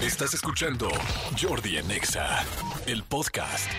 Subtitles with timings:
[0.00, 0.90] Estás escuchando
[1.40, 2.44] Jordi Anexa,
[2.86, 3.70] el podcast.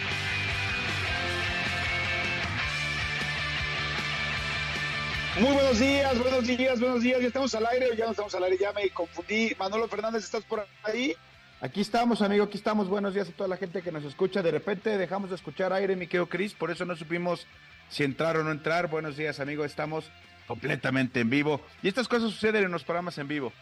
[5.40, 7.22] Muy buenos días, buenos días, buenos días.
[7.22, 9.56] Ya estamos al aire, ya no estamos al aire, ya me confundí.
[9.60, 11.16] Manolo Fernández, ¿estás por ahí?
[11.62, 12.90] Aquí estamos, amigo, aquí estamos.
[12.90, 14.42] Buenos días a toda la gente que nos escucha.
[14.42, 17.46] De repente dejamos de escuchar aire, mi querido Cris, por eso no supimos
[17.90, 18.90] si entrar o no entrar.
[18.90, 20.10] Buenos días, amigo, estamos
[20.48, 21.62] completamente en vivo.
[21.84, 23.54] Y estas cosas suceden en los programas en vivo.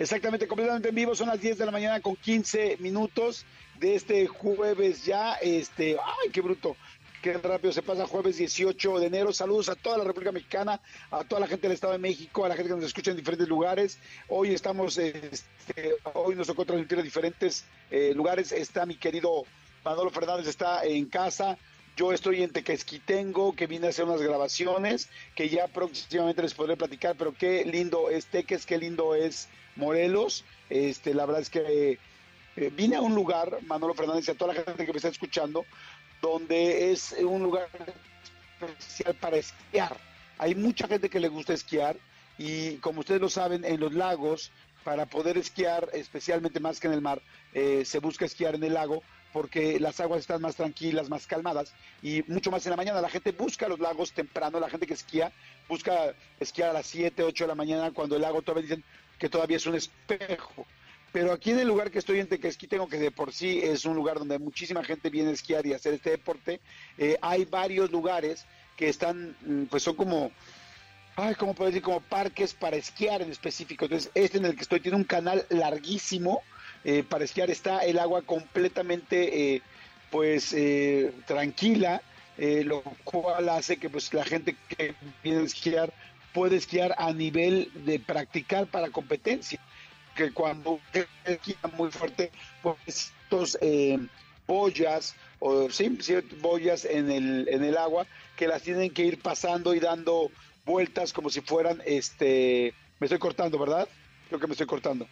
[0.00, 1.14] Exactamente, completamente en vivo.
[1.14, 3.44] Son las 10 de la mañana con 15 minutos
[3.78, 5.34] de este jueves ya.
[5.34, 6.74] Este, ay, qué bruto.
[7.20, 9.30] Qué rápido se pasa jueves 18 de enero.
[9.34, 12.48] Saludos a toda la República Mexicana, a toda la gente del Estado de México, a
[12.48, 13.98] la gente que nos escucha en diferentes lugares.
[14.28, 18.52] Hoy estamos, este, hoy nos tocó transmitir en diferentes eh, lugares.
[18.52, 19.44] Está mi querido
[19.84, 21.58] Manolo Fernández, está en casa.
[21.96, 26.76] Yo estoy en Tequesquitengo, que vine a hacer unas grabaciones, que ya próximamente les podré
[26.76, 30.44] platicar, pero qué lindo es Teques, qué lindo es Morelos.
[30.70, 31.98] Este, la verdad es que
[32.56, 35.08] eh, vine a un lugar, Manolo Fernández, y a toda la gente que me está
[35.08, 35.64] escuchando,
[36.22, 37.68] donde es un lugar
[38.60, 39.96] especial para esquiar.
[40.38, 41.96] Hay mucha gente que le gusta esquiar
[42.38, 44.50] y como ustedes lo saben, en los lagos,
[44.84, 47.20] para poder esquiar, especialmente más que en el mar,
[47.52, 49.02] eh, se busca esquiar en el lago
[49.32, 53.00] porque las aguas están más tranquilas, más calmadas y mucho más en la mañana.
[53.00, 55.32] La gente busca los lagos temprano, la gente que esquía
[55.68, 58.84] busca esquiar a las 7, 8 de la mañana cuando el lago todavía dicen
[59.18, 60.66] que todavía es un espejo.
[61.12, 63.96] Pero aquí en el lugar que estoy en tengo que de por sí es un
[63.96, 66.60] lugar donde muchísima gente viene a esquiar y a hacer este deporte,
[66.98, 70.30] eh, hay varios lugares que están, mm, pues son como,
[71.16, 71.82] ay, ¿cómo puedo decir?
[71.82, 73.86] Como parques para esquiar en específico.
[73.86, 76.42] Entonces, este en el que estoy tiene un canal larguísimo
[76.84, 77.50] eh, para esquiar.
[77.50, 79.62] Está el agua completamente, eh,
[80.10, 80.54] pues,
[81.26, 82.02] tranquila,
[82.38, 85.92] lo cual hace que pues la gente que viene a esquiar
[86.32, 89.60] puede esquiar a nivel de practicar para competencia
[90.14, 90.80] que cuando
[91.24, 92.30] esquía muy fuerte,
[92.62, 93.98] pues estos eh,
[94.46, 95.96] boyas, o sí,
[96.40, 100.30] boyas en el, en el agua, que las tienen que ir pasando y dando
[100.66, 103.88] vueltas como si fueran, este, me estoy cortando, ¿verdad?
[104.28, 105.06] Creo que me estoy cortando.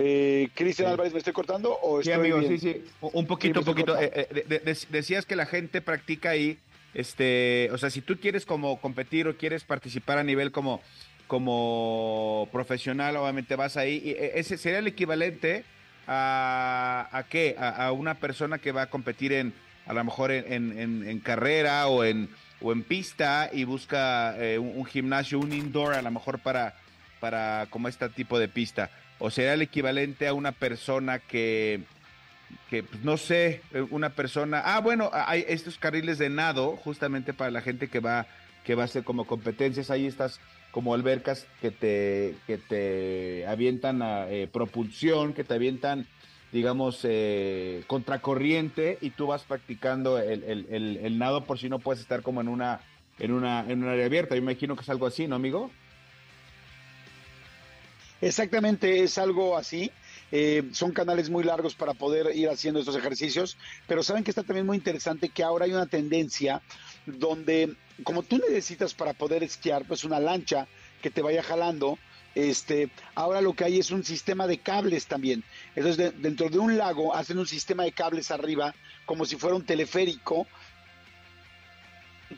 [0.00, 1.76] Eh, Cristian Álvarez, ¿me estoy cortando?
[1.82, 2.84] O sí, amigo, sí, sí.
[3.00, 3.98] Un poquito, un poquito.
[3.98, 6.56] Eh, eh, decías que la gente practica ahí,
[6.94, 10.80] este, o sea, si tú quieres como competir o quieres participar a nivel como
[11.26, 14.02] como profesional, obviamente vas ahí.
[14.04, 15.64] Y e, ese sería el equivalente
[16.08, 17.54] a, a qué?
[17.58, 19.52] A, una persona que va a competir en,
[19.86, 22.28] a lo mejor en, carrera o en,
[22.60, 26.74] o en pista y busca eh, un, gimnasio, un indoor, a lo mejor para,
[27.20, 28.90] para como este tipo de pista.
[29.18, 31.80] O sería el equivalente a una persona que,
[32.70, 34.62] que pues, no sé, una persona.
[34.64, 38.26] Ah, bueno, hay estos carriles de nado, justamente para la gente que va,
[38.64, 39.90] que va a hacer como competencias.
[39.90, 40.40] Ahí estás
[40.70, 46.06] como albercas que te, que te avientan a eh, propulsión, que te avientan,
[46.52, 52.00] digamos, eh, contracorriente y tú vas practicando el, el, el, nado por si no puedes
[52.00, 52.80] estar como en una,
[53.18, 54.34] en una, en un área abierta.
[54.34, 55.70] Yo imagino que es algo así, ¿no, amigo?
[58.20, 59.92] Exactamente, es algo así.
[60.30, 63.56] Eh, son canales muy largos para poder ir haciendo estos ejercicios,
[63.86, 66.62] pero saben que está también muy interesante que ahora hay una tendencia
[67.06, 70.68] donde como tú necesitas para poder esquiar, pues una lancha
[71.00, 71.98] que te vaya jalando,
[72.34, 75.42] este, ahora lo que hay es un sistema de cables también.
[75.74, 78.74] Entonces, dentro de un lago hacen un sistema de cables arriba,
[79.06, 80.46] como si fuera un teleférico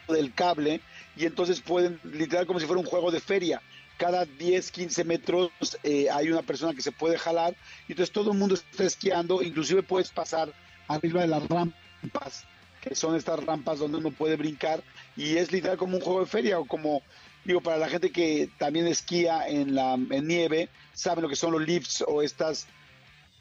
[0.09, 0.81] del cable,
[1.17, 3.61] y entonces pueden, literal, como si fuera un juego de feria.
[4.01, 5.51] Cada 10, 15 metros
[5.83, 7.55] eh, hay una persona que se puede jalar,
[7.87, 10.51] y entonces todo el mundo está esquiando, inclusive puedes pasar
[10.89, 12.47] arriba de las rampas
[12.81, 14.83] que son estas rampas donde uno puede brincar
[15.15, 17.03] y es literal como un juego de feria o como
[17.45, 21.61] digo para la gente que también esquía en la nieve saben lo que son los
[21.61, 22.69] lifts o estas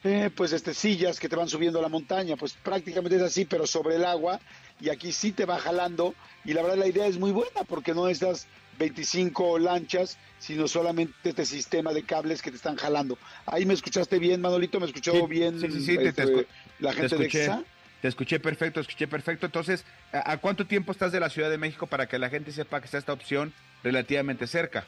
[0.03, 3.45] eh, pues este sillas que te van subiendo a la montaña pues prácticamente es así
[3.45, 4.41] pero sobre el agua
[4.81, 7.93] y aquí sí te va jalando y la verdad la idea es muy buena porque
[7.93, 8.45] no estas
[8.79, 14.17] 25 lanchas sino solamente este sistema de cables que te están jalando ahí me escuchaste
[14.17, 16.47] bien Manolito me escuchó bien sí, sí, sí, este,
[16.79, 17.63] la gente de EXA
[18.01, 19.45] te escuché perfecto, escuché perfecto.
[19.45, 22.79] Entonces, ¿a, cuánto tiempo estás de la Ciudad de México para que la gente sepa
[22.79, 23.53] que está esta opción
[23.83, 24.85] relativamente cerca?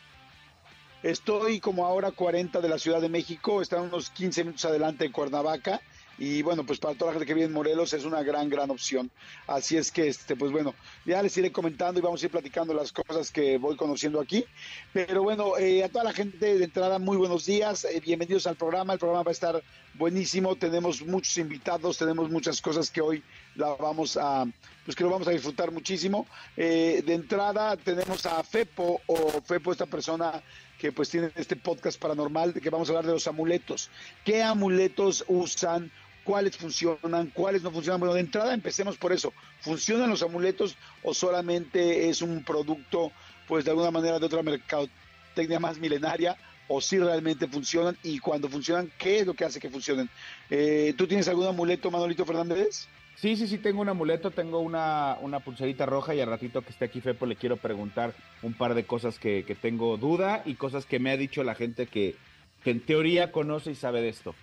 [1.03, 5.11] Estoy como ahora 40 de la Ciudad de México, están unos 15 minutos adelante de
[5.11, 5.81] Cuernavaca
[6.23, 8.69] y bueno, pues para toda la gente que vive en Morelos es una gran, gran
[8.69, 9.09] opción.
[9.47, 12.75] Así es que, este, pues bueno, ya les iré comentando y vamos a ir platicando
[12.75, 14.45] las cosas que voy conociendo aquí.
[14.93, 18.55] Pero bueno, eh, a toda la gente de entrada, muy buenos días, eh, bienvenidos al
[18.55, 18.93] programa.
[18.93, 19.63] El programa va a estar
[19.95, 23.23] buenísimo, tenemos muchos invitados, tenemos muchas cosas que hoy
[23.55, 24.45] la vamos a,
[24.85, 26.27] pues que lo vamos a disfrutar muchísimo.
[26.55, 30.43] Eh, de entrada tenemos a Fepo, o Fepo, esta persona
[30.77, 33.91] que pues tienen este podcast paranormal, de que vamos a hablar de los amuletos.
[34.25, 35.91] ¿Qué amuletos usan?
[36.23, 37.31] ¿Cuáles funcionan?
[37.33, 37.99] ¿Cuáles no funcionan?
[37.99, 39.33] Bueno, de entrada empecemos por eso.
[39.59, 43.11] ¿Funcionan los amuletos o solamente es un producto,
[43.47, 46.37] pues de alguna manera de otra mercadotecnia más milenaria?
[46.73, 50.09] o si realmente funcionan y cuando funcionan, ¿qué es lo que hace que funcionen?
[50.49, 52.87] Eh, ¿Tú tienes algún amuleto, Manolito Fernández?
[53.17, 56.69] Sí, sí, sí, tengo un amuleto, tengo una, una pulserita roja y al ratito que
[56.69, 60.55] esté aquí Fepo le quiero preguntar un par de cosas que, que tengo duda y
[60.55, 62.15] cosas que me ha dicho la gente que,
[62.63, 64.33] que en teoría conoce y sabe de esto.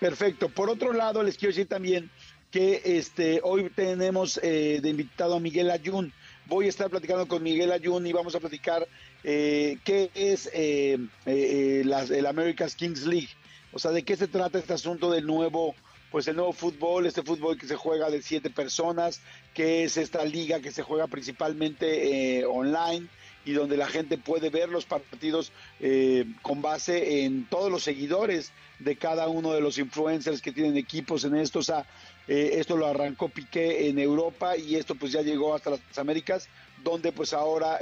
[0.00, 0.48] Perfecto.
[0.48, 2.10] Por otro lado, les quiero decir también
[2.50, 6.12] que este hoy tenemos eh, de invitado a Miguel Ayun.
[6.46, 8.86] Voy a estar platicando con Miguel Ayun y vamos a platicar
[9.24, 13.28] eh, qué es eh, eh, el America's Kings League.
[13.72, 15.74] O sea, de qué se trata este asunto del nuevo
[16.10, 19.20] pues el nuevo fútbol, este fútbol que se juega de siete personas,
[19.54, 23.08] que es esta liga que se juega principalmente eh, online
[23.48, 28.52] y donde la gente puede ver los partidos eh, con base en todos los seguidores
[28.78, 31.60] de cada uno de los influencers que tienen equipos en esto.
[31.60, 31.86] O sea,
[32.26, 36.48] eh, esto lo arrancó Piqué en Europa y esto pues ya llegó hasta las Américas,
[36.84, 37.78] donde pues ahora,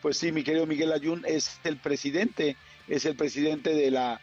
[0.00, 2.56] pues sí, mi querido Miguel Ayun es el presidente,
[2.88, 4.20] es el presidente de la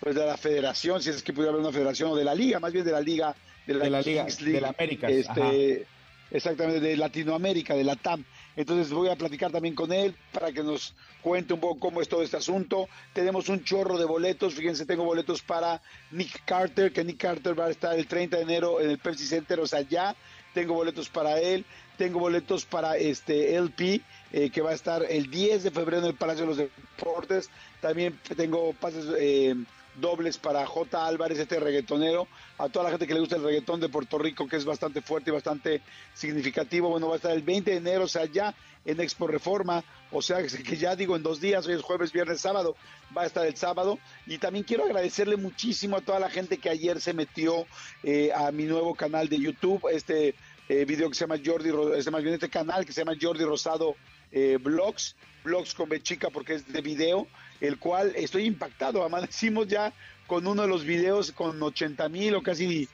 [0.00, 2.58] pues de la federación, si es que pudiera haber una federación, o de la liga,
[2.58, 3.36] más bien de la liga,
[3.66, 5.08] de la, liga de la América.
[5.08, 5.86] Este,
[6.30, 8.24] exactamente, de Latinoamérica, de la TAM.
[8.60, 12.08] Entonces voy a platicar también con él para que nos cuente un poco cómo es
[12.08, 12.88] todo este asunto.
[13.14, 15.80] Tenemos un chorro de boletos, fíjense, tengo boletos para
[16.10, 19.26] Nick Carter, que Nick Carter va a estar el 30 de enero en el Pepsi
[19.26, 20.14] Center, o sea, ya
[20.52, 21.64] tengo boletos para él,
[21.96, 24.02] tengo boletos para este LP,
[24.32, 27.48] eh, que va a estar el 10 de febrero en el Palacio de los Deportes.
[27.80, 29.54] También tengo pases eh,
[30.00, 31.06] dobles para J.
[31.06, 32.26] Álvarez, este reggaetonero,
[32.58, 35.02] a toda la gente que le gusta el reggaetón de Puerto Rico, que es bastante
[35.02, 35.82] fuerte y bastante
[36.14, 36.88] significativo.
[36.88, 38.54] Bueno, va a estar el 20 de enero, o sea, ya
[38.84, 42.40] en Expo Reforma, o sea, que ya digo en dos días, hoy es jueves, viernes,
[42.40, 42.76] sábado,
[43.16, 43.98] va a estar el sábado.
[44.26, 47.66] Y también quiero agradecerle muchísimo a toda la gente que ayer se metió
[48.02, 50.34] eh, a mi nuevo canal de YouTube, este
[50.68, 53.44] eh, video que se llama Jordi, este, más bien este canal que se llama Jordi
[53.44, 53.96] Rosado
[54.30, 57.26] eh, Blogs, Blogs con B chica porque es de video
[57.60, 59.04] el cual estoy impactado.
[59.04, 59.92] Amanecimos ya
[60.26, 62.88] con uno de los videos con 80 mil o casi.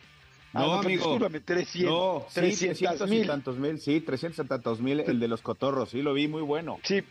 [0.52, 1.18] Ah, no, amigo.
[1.44, 3.26] 300, no, 300 mil.
[3.26, 6.78] tantos mil, sí, 300 tantos mil, el de los cotorros, sí, lo vi muy bueno.
[6.82, 7.04] Sí,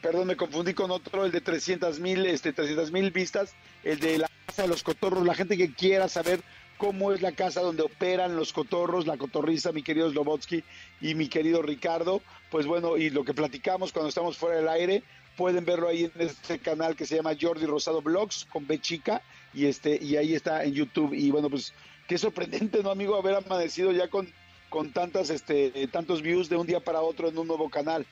[0.00, 3.54] perdón, me confundí con otro, el de 300 mil, este, 300 mil vistas,
[3.84, 6.40] el de la casa de los cotorros, la gente que quiera saber
[6.78, 10.62] cómo es la casa donde operan los cotorros, la cotorriza, mi querido Slobotsky
[11.00, 15.02] y mi querido Ricardo, pues bueno, y lo que platicamos cuando estamos fuera del aire,
[15.36, 19.22] pueden verlo ahí en este canal que se llama Jordi Rosado Blogs con B chica
[19.52, 21.72] y este y ahí está en YouTube y bueno pues
[22.08, 24.28] qué sorprendente no amigo haber amanecido ya con
[24.68, 28.06] con tantas este tantos views de un día para otro en un nuevo canal.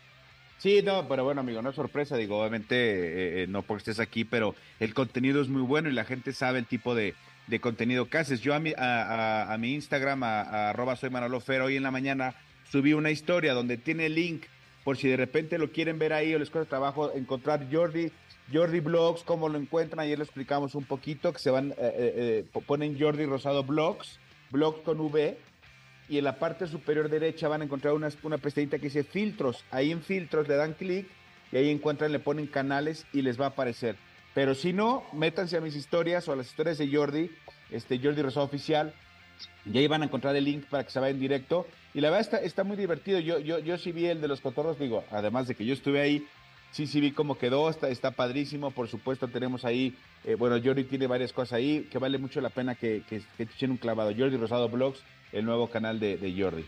[0.59, 4.01] Sí, no, pero bueno, amigo, no es sorpresa, digo, obviamente eh, eh, no porque estés
[4.01, 7.15] aquí, pero el contenido es muy bueno y la gente sabe el tipo de,
[7.49, 8.41] de contenido que haces.
[8.41, 12.35] Yo a mi, a, mi Instagram, a, arroba soy Manolo Fer, hoy en la mañana
[12.71, 14.45] subí una historia donde tiene el link
[14.85, 18.13] por si de repente lo quieren ver ahí o les cuesta trabajo encontrar Jordi,
[18.53, 22.47] Jordi Blogs, cómo lo encuentran, ayer lo explicamos un poquito, que se van, eh, eh,
[22.55, 24.21] eh, ponen Jordi Rosado Blogs,
[24.51, 25.39] Blogs con V,
[26.09, 29.65] y en la parte superior derecha van a encontrar una, una pestañita que dice filtros,
[29.71, 31.09] ahí en filtros le dan clic
[31.51, 33.97] y ahí encuentran, le ponen canales y les va a aparecer.
[34.35, 37.31] Pero si no, métanse a mis historias o a las historias de Jordi,
[37.71, 38.93] este Jordi Rosado Oficial,
[39.65, 41.67] y ahí van a encontrar el link para que se vaya en directo.
[41.95, 43.21] Y la verdad está, está muy divertido.
[43.21, 46.01] Yo, yo, yo sí vi el de los cotorros, digo, además de que yo estuve
[46.01, 46.27] ahí,
[46.73, 48.73] sí, sí vi cómo quedó, está, está padrísimo.
[48.73, 52.51] Por supuesto, tenemos ahí, eh, bueno, Jordi tiene varias cosas ahí que vale mucho la
[52.51, 54.13] pena que, que, que echen un clavado.
[54.17, 55.01] Jordi Rosado Blogs,
[55.33, 56.65] el nuevo canal de, de Jordi.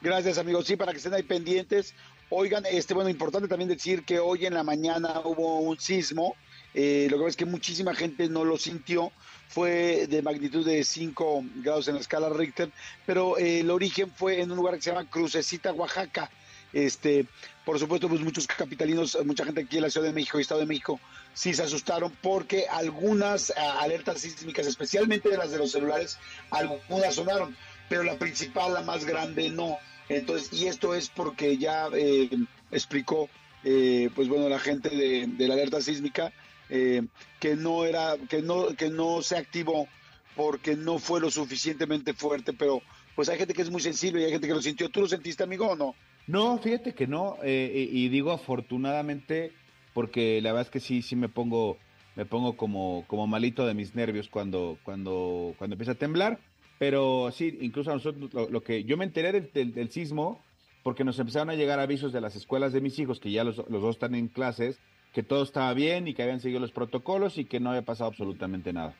[0.00, 0.66] Gracias, amigos.
[0.66, 1.94] Sí, para que estén ahí pendientes.
[2.28, 6.34] Oigan, este, bueno, importante también decir que hoy en la mañana hubo un sismo.
[6.74, 9.12] Eh, lo que es que muchísima gente no lo sintió
[9.48, 12.70] fue de magnitud de 5 grados en la escala Richter,
[13.04, 16.30] pero eh, el origen fue en un lugar que se llama Crucecita, Oaxaca.
[16.72, 17.26] Este,
[17.66, 20.60] por supuesto, pues muchos capitalinos, mucha gente aquí en la Ciudad de México y Estado
[20.60, 20.98] de México,
[21.34, 26.16] sí se asustaron porque algunas eh, alertas sísmicas, especialmente de las de los celulares,
[26.50, 27.54] algunas sonaron,
[27.90, 29.76] pero la principal, la más grande, no.
[30.08, 32.30] Entonces, y esto es porque ya eh,
[32.70, 33.28] explicó,
[33.62, 36.32] pues bueno, la gente de la alerta sísmica,
[36.74, 37.02] eh,
[37.38, 39.86] que no era, que no, que no se activó
[40.34, 42.80] porque no fue lo suficientemente fuerte, pero
[43.14, 44.88] pues hay gente que es muy sensible y hay gente que lo sintió.
[44.88, 45.94] ¿Tú lo sentiste, amigo, o no?
[46.26, 49.52] No, fíjate que no, eh, y digo afortunadamente,
[49.92, 51.76] porque la verdad es que sí, sí me pongo,
[52.16, 56.38] me pongo como, como malito de mis nervios cuando, cuando, cuando empieza a temblar,
[56.78, 60.40] pero sí, incluso a nosotros, lo, que yo me enteré del, del, sismo
[60.82, 63.58] porque nos empezaron a llegar avisos de las escuelas de mis hijos, que ya los,
[63.68, 64.80] los dos están en clases,
[65.12, 68.10] que todo estaba bien y que habían seguido los protocolos y que no había pasado
[68.10, 68.94] absolutamente nada.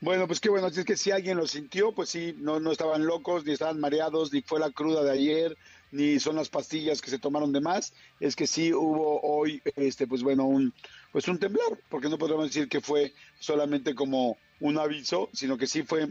[0.00, 3.04] Bueno, pues qué bueno, es que si alguien lo sintió, pues sí, no, no estaban
[3.04, 5.58] locos, ni estaban mareados, ni fue la cruda de ayer,
[5.90, 10.06] ni son las pastillas que se tomaron de más, es que sí hubo hoy, este,
[10.06, 10.72] pues bueno, un,
[11.10, 15.66] pues un temblor, porque no podemos decir que fue solamente como un aviso, sino que
[15.66, 16.08] sí fue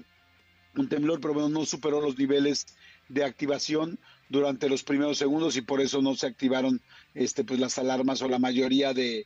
[0.75, 2.67] un temblor, pero bueno, no superó los niveles
[3.07, 6.81] de activación durante los primeros segundos y por eso no se activaron,
[7.13, 9.25] este, pues las alarmas o la mayoría de,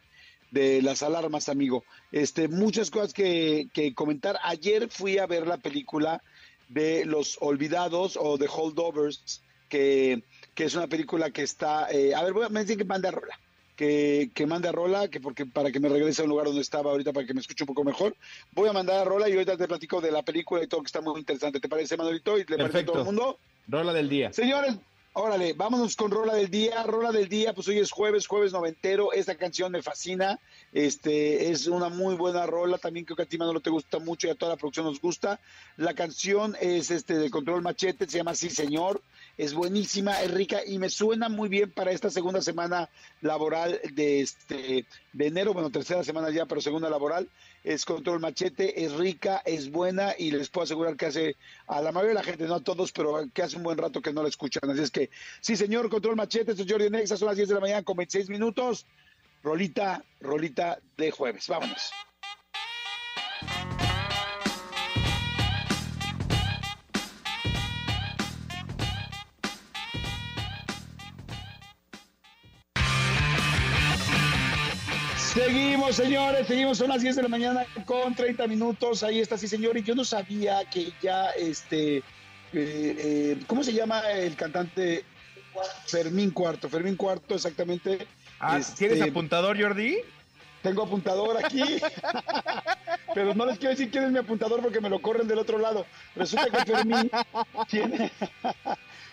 [0.51, 1.83] de las alarmas, amigo.
[2.11, 4.37] Este, muchas cosas que, que, comentar.
[4.43, 6.21] Ayer fui a ver la película
[6.69, 11.87] de Los Olvidados o The Holdovers, que, que es una película que está.
[11.91, 13.39] Eh, a ver, voy a me dicen que mande a Rola.
[13.75, 16.61] Que, que mande a Rola, que porque para que me regrese a un lugar donde
[16.61, 18.15] estaba ahorita para que me escuche un poco mejor.
[18.51, 20.87] Voy a mandar a Rola y ahorita te platico de la película y todo que
[20.87, 21.59] está muy interesante.
[21.59, 22.37] ¿Te parece, Manuelito?
[22.37, 23.39] ¿Y le parece a todo el mundo?
[23.67, 24.31] Rola del día.
[24.33, 24.75] Señores,
[25.13, 26.83] Órale, vámonos con Rola del Día.
[26.83, 29.11] Rola del Día, pues hoy es jueves, jueves noventero.
[29.11, 30.39] Esta canción me fascina.
[30.71, 32.77] Este es una muy buena rola.
[32.77, 35.01] También creo que a ti, no te gusta mucho y a toda la producción nos
[35.01, 35.41] gusta.
[35.75, 39.01] La canción es este de Control Machete, se llama Sí Señor.
[39.37, 42.89] Es buenísima, es rica y me suena muy bien para esta segunda semana
[43.19, 47.27] laboral de este de enero, bueno, tercera semana ya, pero segunda laboral
[47.63, 51.35] es Control Machete, es rica, es buena y les puedo asegurar que hace
[51.67, 54.01] a la mayoría de la gente, no a todos, pero que hace un buen rato
[54.01, 54.69] que no la escuchan.
[54.69, 55.09] Así es que,
[55.41, 57.97] sí, señor, Control Machete, esto es Jordi Nexa, son las 10 de la mañana con
[57.97, 58.85] 26 minutos.
[59.43, 61.47] Rolita, rolita de jueves.
[61.47, 61.91] Vámonos.
[75.33, 79.01] Seguimos, señores, seguimos, son las 10 de la mañana con 30 minutos.
[79.01, 79.77] Ahí está, sí, señor.
[79.77, 82.03] Y yo no sabía que ya, este, eh,
[82.53, 85.05] eh, ¿cómo se llama el cantante?
[85.85, 86.67] Fermín Cuarto.
[86.67, 88.07] Fermín Cuarto, exactamente.
[88.41, 89.99] Ah, ¿Tienes este, apuntador, Jordi?
[90.63, 91.63] Tengo apuntador aquí.
[93.13, 95.59] Pero no les quiero decir quién es mi apuntador porque me lo corren del otro
[95.59, 95.85] lado.
[96.13, 97.09] Resulta que Fermín
[97.69, 98.11] tiene,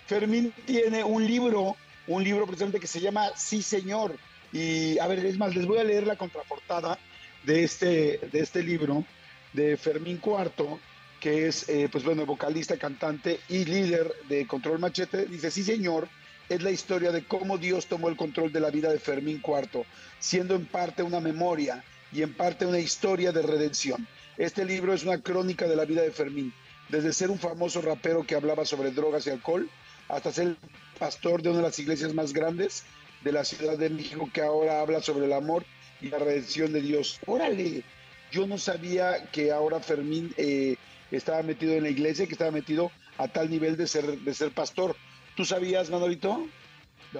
[0.06, 1.76] Fermín tiene un libro,
[2.08, 4.16] un libro precisamente que se llama Sí, señor
[4.52, 6.98] y a ver, es más, les voy a leer la contraportada
[7.44, 9.04] de este, de este libro
[9.52, 10.78] de Fermín Cuarto,
[11.20, 15.26] que es, eh, pues bueno, vocalista, cantante y líder de Control Machete.
[15.26, 16.08] Dice, sí señor,
[16.48, 19.84] es la historia de cómo Dios tomó el control de la vida de Fermín Cuarto,
[20.18, 24.06] siendo en parte una memoria y en parte una historia de redención.
[24.38, 26.54] Este libro es una crónica de la vida de Fermín,
[26.88, 29.68] desde ser un famoso rapero que hablaba sobre drogas y alcohol,
[30.08, 30.56] hasta ser
[30.98, 32.84] pastor de una de las iglesias más grandes
[33.22, 35.64] de la Ciudad de México que ahora habla sobre el amor
[36.00, 37.18] y la redención de Dios.
[37.26, 37.82] Órale,
[38.30, 40.76] yo no sabía que ahora Fermín eh,
[41.10, 44.52] estaba metido en la iglesia, que estaba metido a tal nivel de ser, de ser
[44.52, 44.96] pastor.
[45.36, 46.48] ¿Tú sabías, Manolito?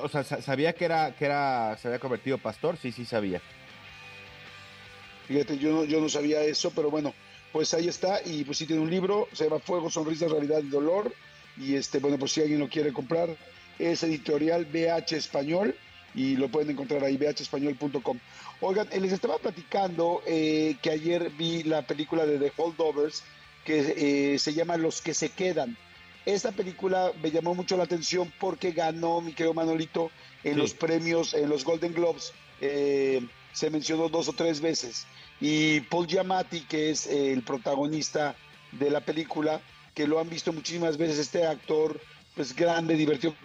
[0.01, 3.41] O sea, sabía que era, que era, se había convertido pastor, sí, sí sabía.
[5.27, 7.15] Fíjate, yo no, yo no sabía eso, pero bueno,
[7.53, 10.69] pues ahí está, y pues sí tiene un libro, se llama Fuego, Sonrisa, Realidad y
[10.69, 11.13] Dolor,
[11.57, 13.29] y este, bueno, pues si alguien lo quiere comprar,
[13.79, 15.75] es editorial BH Español,
[16.19, 18.19] y lo pueden encontrar ahí, bhespañol.com.
[18.61, 23.23] Oigan, les estaba platicando eh, que ayer vi la película de The Holdovers
[23.65, 25.77] que eh, se llama Los que se quedan.
[26.27, 30.11] Esta película me llamó mucho la atención porque ganó, mi querido Manolito,
[30.43, 32.33] en los premios, en los Golden Globes.
[32.61, 35.07] Eh, se mencionó dos o tres veces.
[35.41, 38.35] Y Paul Giamatti, que es el protagonista
[38.73, 39.61] de la película,
[39.95, 42.01] que lo han visto muchísimas veces, este actor,
[42.35, 43.37] pues grande, divertido,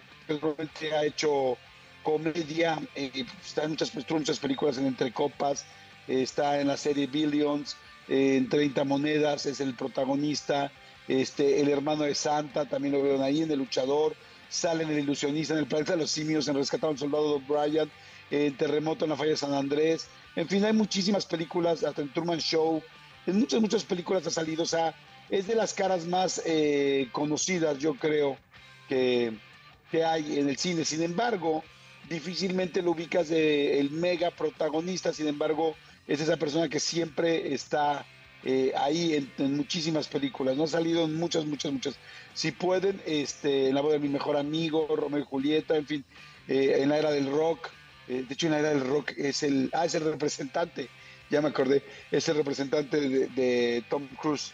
[0.80, 1.56] que ha hecho
[2.04, 5.66] comedia, eh, está en muchas, pues, muchas películas en Entre Copas,
[6.08, 7.76] eh, está en la serie Billions,
[8.08, 10.72] eh, en 30 Monedas, es el protagonista,
[11.08, 14.16] este, el hermano de Santa, también lo veo ahí, en El Luchador,
[14.50, 17.90] sale en El Ilusionista, en El Planeta de los Simios, en Rescatado al Soldado Brian,
[18.30, 22.12] en Terremoto en la Falla de San Andrés, en fin, hay muchísimas películas, hasta en
[22.14, 22.82] Truman Show,
[23.26, 24.94] en muchas, muchas películas ha salido, o sea,
[25.30, 26.42] es de las caras más
[27.12, 28.38] conocidas, yo creo,
[28.90, 29.34] que,
[29.92, 30.84] que hay en el cine.
[30.84, 31.64] Sin embargo,
[32.10, 35.76] difícilmente lo ubicas de el mega protagonista, sin embargo,
[36.08, 38.06] es esa persona que siempre está
[38.46, 41.96] eh, ahí en, muchísimas películas, no ha salido en muchas, muchas, muchas.
[42.34, 46.06] Si pueden, este, en la voz de mi mejor amigo, Romeo y Julieta, en fin,
[46.48, 47.70] eh, en la era del rock,
[48.10, 50.90] eh, de hecho en la era del rock es el, ah, es el representante,
[51.30, 54.52] ya me acordé, es el representante de, Tom Cruise.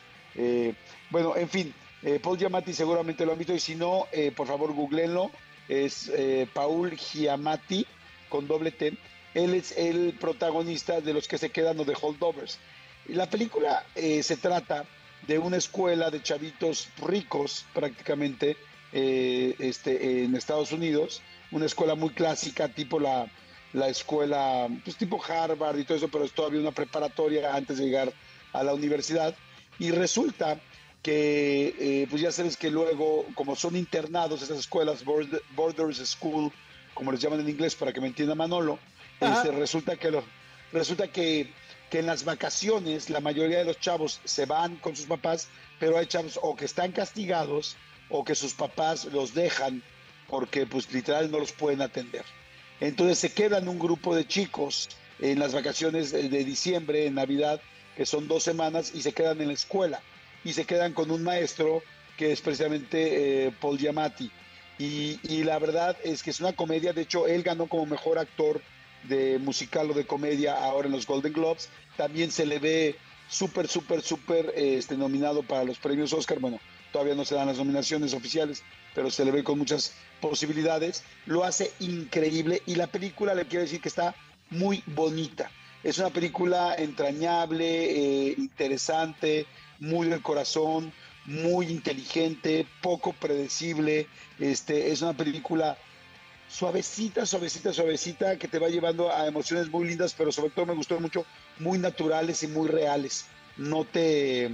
[1.09, 1.73] bueno, en fin,
[2.21, 5.31] Paul Giamatti seguramente lo han visto y si no, por favor googleenlo
[5.69, 7.85] es eh, Paul Giamatti,
[8.27, 8.97] con doble T.
[9.33, 12.57] Él es el protagonista de los que se quedan o de Holdovers.
[13.07, 14.85] La película eh, se trata
[15.27, 18.57] de una escuela de chavitos ricos, prácticamente,
[18.91, 21.21] eh, este, en Estados Unidos,
[21.51, 23.27] una escuela muy clásica, tipo la,
[23.73, 27.85] la escuela, pues tipo Harvard y todo eso, pero es todavía una preparatoria antes de
[27.85, 28.11] llegar
[28.53, 29.35] a la universidad.
[29.77, 30.59] Y resulta
[31.01, 36.51] que, eh, pues ya sabes que luego, como son internados esas escuelas, Borders School,
[36.93, 38.79] como les llaman en inglés para que me entienda Manolo,
[39.21, 40.23] este, resulta que lo,
[40.71, 41.51] resulta que,
[41.89, 45.47] que en las vacaciones la mayoría de los chavos se van con sus papás,
[45.79, 47.77] pero hay chavos o que están castigados
[48.09, 49.83] o que sus papás los dejan
[50.27, 52.23] porque pues literal no los pueden atender.
[52.79, 54.89] Entonces se quedan un grupo de chicos
[55.19, 57.61] en las vacaciones de diciembre, en Navidad,
[57.97, 60.01] que son dos semanas, y se quedan en la escuela.
[60.43, 61.83] Y se quedan con un maestro
[62.17, 64.29] que es precisamente eh, Paul Giamatti.
[64.77, 68.61] Y, la verdad es que es una comedia, de hecho él ganó como mejor actor
[69.03, 71.69] de musical o de comedia ahora en los Golden Globes.
[71.97, 72.95] También se le ve
[73.27, 76.39] súper, súper, súper este, nominado para los premios Oscar.
[76.39, 76.59] Bueno,
[76.93, 78.63] todavía no se dan las nominaciones oficiales,
[78.95, 81.03] pero se le ve con muchas posibilidades.
[81.25, 84.15] Lo hace increíble y la película le quiero decir que está
[84.49, 85.51] muy bonita.
[85.83, 89.45] Es una película entrañable, eh, interesante,
[89.79, 90.93] muy del corazón,
[91.25, 94.07] muy inteligente, poco predecible.
[94.39, 95.77] Este, es una película
[96.49, 100.73] suavecita, suavecita, suavecita, que te va llevando a emociones muy lindas, pero sobre todo me
[100.73, 101.25] gustó mucho,
[101.59, 103.25] muy naturales y muy reales.
[103.57, 104.49] No te.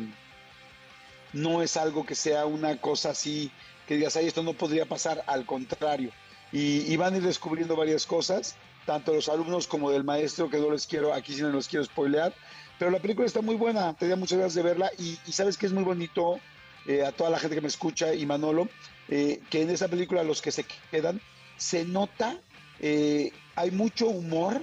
[1.34, 3.51] No es algo que sea una cosa así
[3.88, 6.12] que digas, ay, esto no podría pasar, al contrario.
[6.51, 8.55] Y, van a ir descubriendo varias cosas,
[8.86, 11.84] tanto los alumnos como del maestro, que no les quiero, aquí sí no los quiero
[11.84, 12.34] spoilear,
[12.77, 15.74] pero la película está muy buena, tenía muchas ganas de verla y, sabes que es
[15.74, 16.39] muy bonito
[16.88, 18.67] eh, a toda la gente que me escucha y Manolo,
[19.10, 21.22] eh, que en esa película los que se quedan,
[21.58, 22.38] se nota,
[22.79, 24.62] eh, hay mucho humor,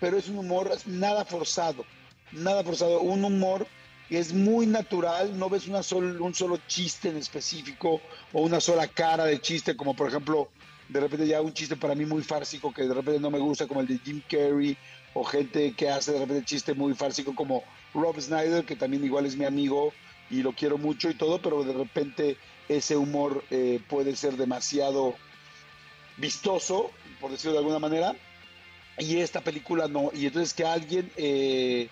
[0.00, 1.84] pero es un humor nada forzado,
[2.32, 3.66] nada forzado, un humor
[4.10, 5.80] es muy natural, no ves una
[6.20, 8.00] un solo chiste en específico
[8.32, 10.50] o una sola cara de chiste, como por ejemplo,
[10.88, 13.66] de repente ya un chiste para mí muy fársico que de repente no me gusta,
[13.66, 14.76] como el de Jim Carrey,
[15.14, 17.62] o gente que hace de repente chiste muy fársico como
[17.94, 19.92] Rob Snyder, que también igual es mi amigo
[20.30, 22.36] y lo quiero mucho y todo, pero de repente
[22.68, 25.14] ese humor eh, puede ser demasiado
[26.16, 28.16] vistoso, por decirlo de alguna manera,
[28.98, 31.10] y esta película no, y entonces que alguien...
[31.16, 31.88] Eh,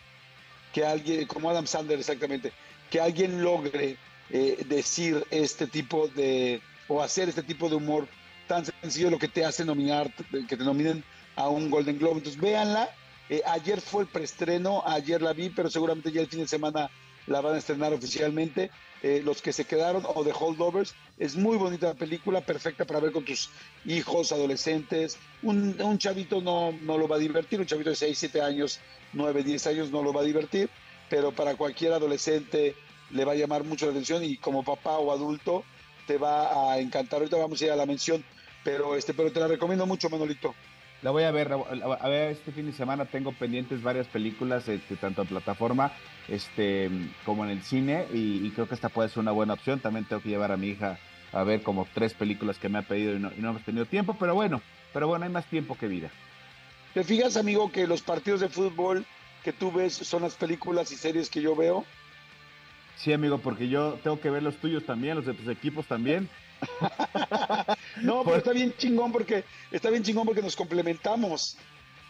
[0.73, 2.53] que alguien, como Adam Sandler exactamente,
[2.91, 3.97] que alguien logre
[4.31, 8.09] eh, decir este tipo de, o hacer este tipo de humor
[8.49, 10.11] tan sencillo, lo que te hace nominar,
[10.49, 11.05] que te nominen
[11.37, 12.19] a un Golden Globe.
[12.19, 12.91] Entonces, véanla.
[13.33, 16.91] Eh, ayer fue el preestreno, ayer la vi, pero seguramente ya el fin de semana
[17.27, 18.71] la van a estrenar oficialmente.
[19.03, 20.95] Eh, los que se quedaron o The Holdovers.
[21.19, 23.49] Es muy bonita la película, perfecta para ver con tus
[23.87, 25.17] hijos, adolescentes.
[25.43, 28.81] Un, chavito no, no lo va a divertir, un chavito de 6, 7 años,
[29.15, 30.69] 9, 10 años no lo va a divertir,
[31.09, 32.77] pero para cualquier adolescente
[33.11, 35.65] le va a llamar mucho la atención y como papá o adulto
[36.07, 37.21] te va a encantar.
[37.21, 38.23] Ahorita vamos a ir a la mención,
[38.63, 40.55] pero, este, pero te la recomiendo mucho, Manolito.
[41.03, 44.95] La voy a ver, a ver, este fin de semana tengo pendientes varias películas, este,
[44.95, 45.91] tanto en plataforma
[46.29, 46.89] este,
[47.25, 49.81] como en el cine, y, creo que esta puede ser una buena opción.
[49.81, 50.99] También tengo que llevar a mi hija
[51.33, 54.35] a ver como tres películas que me ha pedido y no, hemos tenido tiempo, pero
[54.37, 54.63] bueno,
[54.93, 56.09] pero bueno, hay más tiempo que vida.
[56.95, 59.05] ¿Te fijas, amigo, que los partidos de fútbol
[59.43, 61.85] que tú ves son las películas y series que yo veo?
[62.97, 66.29] Sí, amigo, porque yo tengo que ver los tuyos también, los de tus equipos también.
[68.03, 71.57] no, pero está bien chingón porque está bien chingón porque nos complementamos.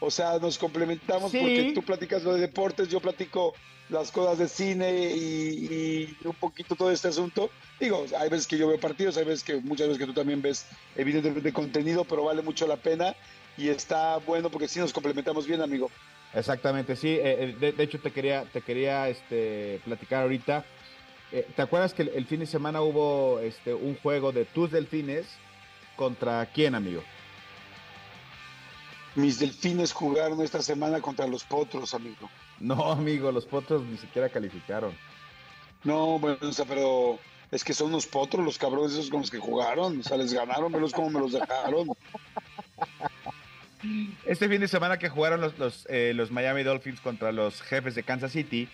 [0.01, 3.55] O sea, nos complementamos porque tú platicas lo de deportes, yo platico
[3.89, 7.51] las cosas de cine y, un poquito todo este asunto.
[7.79, 10.43] Digo, hay veces que yo veo partidos, hay veces que muchas veces que tú también
[10.43, 13.15] ves evidentemente contenido, pero vale mucho la pena
[13.57, 15.91] y está bueno porque sí nos complementamos bien, amigo.
[16.35, 17.11] Exactamente, sí.
[17.11, 20.65] Eh, eh, de, hecho, te quería, te quería este, platicar ahorita.
[21.33, 25.27] Eh, ¿Te acuerdas que el, fin de semana hubo este, un juego de tus delfines
[25.97, 27.03] contra quién, amigo?
[29.15, 32.31] Mis delfines jugaron esta semana contra los potros, amigo.
[32.61, 34.93] No, amigo, los potros ni siquiera calificaron.
[35.85, 37.19] No, bueno, pero
[37.51, 40.01] es que son los potros, los cabrones esos con los que jugaron.
[40.01, 41.89] O sea, les ganaron, velos como me los dejaron.
[44.25, 47.95] Este fin de semana que jugaron los, los, eh, los Miami Dolphins contra los jefes
[47.95, 48.69] de Kansas City,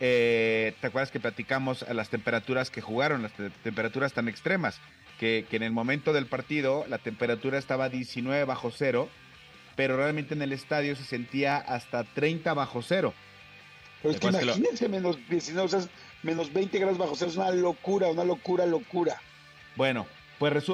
[0.00, 4.80] eh, ¿te acuerdas que platicamos a las temperaturas que jugaron, las temperaturas tan extremas?
[5.18, 9.08] Que, en el momento del partido la temperatura estaba 19 bajo cero,
[9.76, 13.14] pero realmente en el estadio se sentía hasta 30 bajo cero.
[14.02, 15.88] Pero es que imagínense menos 19, o sea,
[16.22, 19.20] menos 20 grados bajo cero, es una locura, una locura, locura.
[19.76, 20.06] Bueno,
[20.38, 20.64] pues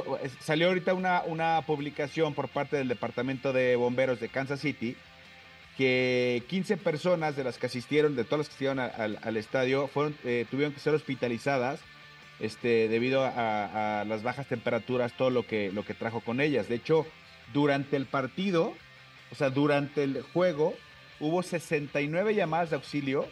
[0.41, 4.97] salió ahorita una, una publicación por parte del Departamento de Bomberos de Kansas City
[5.81, 10.15] que 15 personas de las que asistieron, de todas las que asistieron al, estadio, fueron,
[10.25, 11.81] eh, tuvieron que ser hospitalizadas
[12.39, 16.69] este, debido a, las bajas temperaturas, todo lo que, lo que trajo con ellas.
[16.69, 17.07] De hecho,
[17.55, 18.75] durante el partido,
[19.33, 20.75] o sea, durante el juego,
[21.19, 23.27] hubo 69 llamadas de auxilio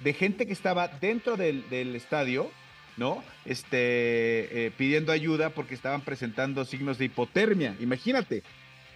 [0.00, 2.50] de gente que estaba dentro del, estadio,
[2.96, 3.22] ¿no?
[3.44, 7.76] Este, eh, pidiendo ayuda porque estaban presentando signos de hipotermia.
[7.80, 8.44] Imagínate,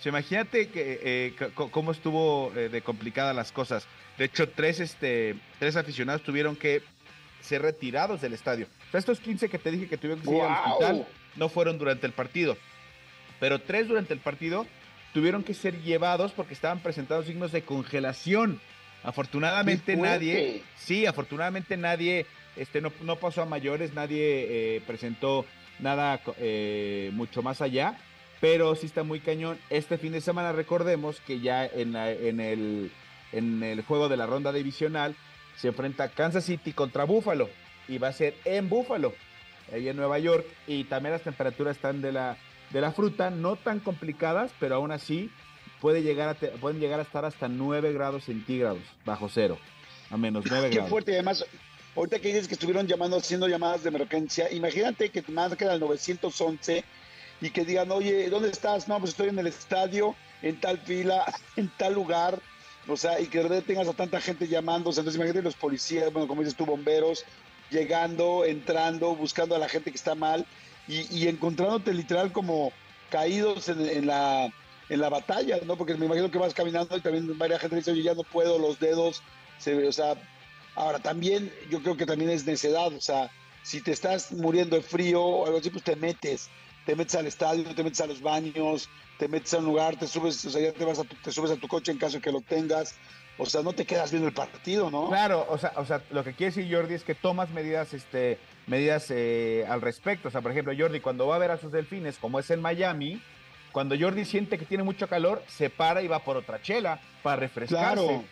[0.09, 3.87] imagínate que, eh, cómo estuvo eh, de complicadas las cosas.
[4.17, 6.83] De hecho, tres, este, tres aficionados tuvieron que
[7.41, 8.67] ser retirados del estadio.
[8.89, 11.79] O sea, estos 15 que te dije que tuvieron que ir al hospital no fueron
[11.79, 12.57] durante el partido.
[13.39, 14.67] Pero tres durante el partido
[15.13, 18.61] tuvieron que ser llevados porque estaban presentando signos de congelación.
[19.03, 25.47] Afortunadamente nadie, sí, afortunadamente nadie, este, no, no pasó a mayores, nadie eh, presentó
[25.79, 27.97] nada eh, mucho más allá,
[28.41, 29.59] pero sí está muy cañón.
[29.69, 32.91] Este fin de semana recordemos que ya en, en, el,
[33.33, 35.15] en el juego de la ronda divisional
[35.57, 37.49] se enfrenta Kansas City contra Buffalo
[37.87, 39.13] y va a ser en Buffalo,
[39.73, 42.37] ahí en Nueva York, y también las temperaturas están de la,
[42.71, 45.31] de la fruta, no tan complicadas, pero aún así
[45.81, 49.59] puede llegar a pueden llegar a estar hasta 9 grados centígrados bajo cero,
[50.11, 50.91] a menos 9 Qué grados.
[50.91, 51.45] fuerte, además,
[51.97, 55.81] ahorita que dices que estuvieron llamando, haciendo llamadas de emergencia, imagínate que te marquen al
[55.81, 56.85] 911
[57.41, 58.89] y que digan, oye, ¿dónde estás?
[58.89, 61.25] No, pues estoy en el estadio, en tal fila,
[61.57, 62.41] en tal lugar,
[62.89, 66.13] o sea, y que de repente tengas a tanta gente llamándose, entonces imagínate los policías,
[66.13, 67.25] bueno, como dices tú, bomberos,
[67.71, 70.47] llegando, entrando, buscando a la gente que está mal
[70.89, 72.73] y, encontrándote literal como
[73.11, 74.53] caídos en, la,
[74.89, 75.77] en la batalla, ¿no?
[75.77, 78.59] Porque me imagino que vas caminando y también varias gente dice, oye, ya no puedo,
[78.59, 79.23] los dedos,
[79.59, 80.17] se, o sea,
[80.75, 83.31] ahora también yo creo que también es necedad, o sea,
[83.63, 86.49] si te estás muriendo de frío o algo así, pues te metes,
[86.87, 88.89] te metes al estadio, te metes a los baños,
[89.19, 91.51] te metes a un lugar, te subes, o sea, ya te vas a te subes
[91.51, 92.97] a tu coche en caso de que lo tengas,
[93.39, 95.09] o sea, no te quedas viendo el partido, ¿no?
[95.09, 98.39] Claro, o sea, o sea lo que quiere decir Jordi es que tomas medidas, este,
[98.67, 100.29] medidas eh, al respecto.
[100.29, 102.61] O sea, por ejemplo, Jordi cuando va a ver a sus delfines, como es en
[102.61, 103.21] Miami,
[103.73, 107.37] cuando Jordi siente que tiene mucho calor, se para y va por otra chela para
[107.37, 108.05] refrescarse.
[108.05, 108.25] Claro.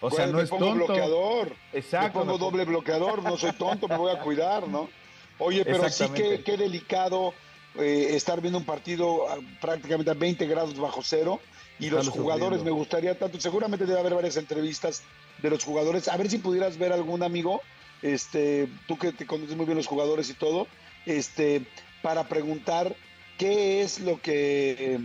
[0.00, 1.52] O sea, no es pongo bloqueador.
[1.72, 2.20] Exacto.
[2.20, 4.88] Me pongo doble bloqueador, no soy tonto, me voy a cuidar, ¿no?
[5.38, 7.34] Oye, pero sí que qué delicado
[7.76, 9.26] eh, estar viendo un partido
[9.60, 11.40] prácticamente a 20 grados bajo cero
[11.78, 15.02] y los jugadores, me gustaría tanto, seguramente debe haber varias entrevistas
[15.42, 17.60] de los jugadores, a ver si pudieras ver algún amigo,
[18.02, 20.68] este, tú que te conoces muy bien los jugadores y todo,
[21.04, 21.66] este,
[22.02, 22.94] para preguntar
[23.38, 25.00] qué es lo que,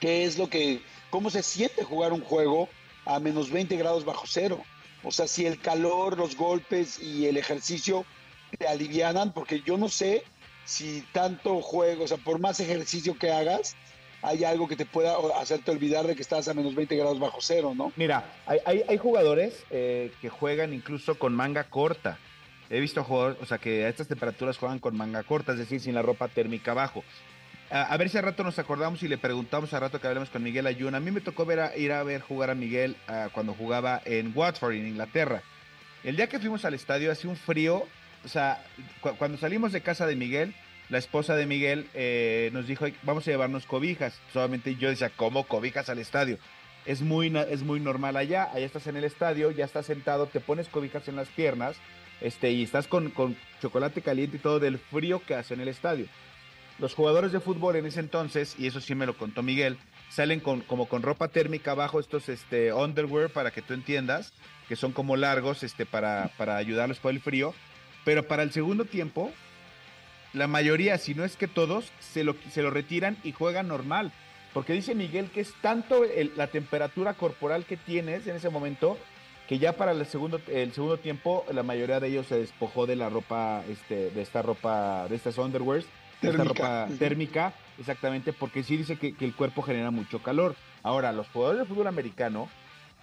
[0.00, 2.68] qué es lo que, cómo se siente jugar un juego
[3.06, 4.62] a menos 20 grados bajo cero.
[5.02, 8.04] O sea, si el calor, los golpes y el ejercicio
[8.58, 10.24] te alivianan, porque yo no sé
[10.70, 13.74] si tanto juego, o sea, por más ejercicio que hagas,
[14.22, 17.38] hay algo que te pueda hacerte olvidar de que estás a menos 20 grados bajo
[17.40, 17.92] cero, ¿no?
[17.96, 22.18] Mira, hay, hay, jugadores eh, que juegan incluso con manga corta.
[22.68, 25.80] He visto jugadores, o sea, que a estas temperaturas juegan con manga corta, es decir,
[25.80, 27.02] sin la ropa térmica abajo.
[27.72, 30.42] A, ver si a rato nos acordamos y le preguntamos a rato que hablemos con
[30.42, 30.94] Miguel Ayun.
[30.94, 32.96] A mí me tocó ver ir a ver jugar a Miguel
[33.32, 35.42] cuando jugaba en Watford, en Inglaterra.
[36.02, 37.86] El día que fuimos al estadio hacía un frío,
[38.24, 38.64] o sea,
[39.18, 40.54] cuando salimos de casa de Miguel,
[40.88, 44.20] la esposa de Miguel eh, nos dijo, vamos a llevarnos cobijas.
[44.32, 46.38] Solamente yo decía, ¿cómo cobijas al estadio?
[46.84, 50.40] Es muy, es muy normal allá, allá estás en el estadio, ya estás sentado, te
[50.40, 51.76] pones cobijas en las piernas
[52.20, 55.68] este, y estás con, con chocolate caliente y todo del frío que hace en el
[55.68, 56.06] estadio.
[56.78, 59.78] Los jugadores de fútbol en ese entonces, y eso sí me lo contó Miguel,
[60.08, 64.32] salen con, como con ropa térmica abajo, estos este, underwear, para que tú entiendas,
[64.66, 67.54] que son como largos este, para, para ayudarlos por el frío.
[68.04, 69.30] Pero para el segundo tiempo,
[70.32, 74.12] la mayoría, si no es que todos, se lo, se lo retiran y juegan normal.
[74.52, 76.02] Porque dice Miguel que es tanto
[76.36, 78.98] la temperatura corporal que tienes en ese momento
[79.50, 82.94] que ya para el segundo, el segundo tiempo la mayoría de ellos se despojó de
[82.94, 85.86] la ropa, este, de esta ropa, de estas underwears,
[86.22, 90.54] de esta ropa térmica, exactamente, porque sí dice que, que, el cuerpo genera mucho calor.
[90.84, 92.48] Ahora, los jugadores de fútbol americano,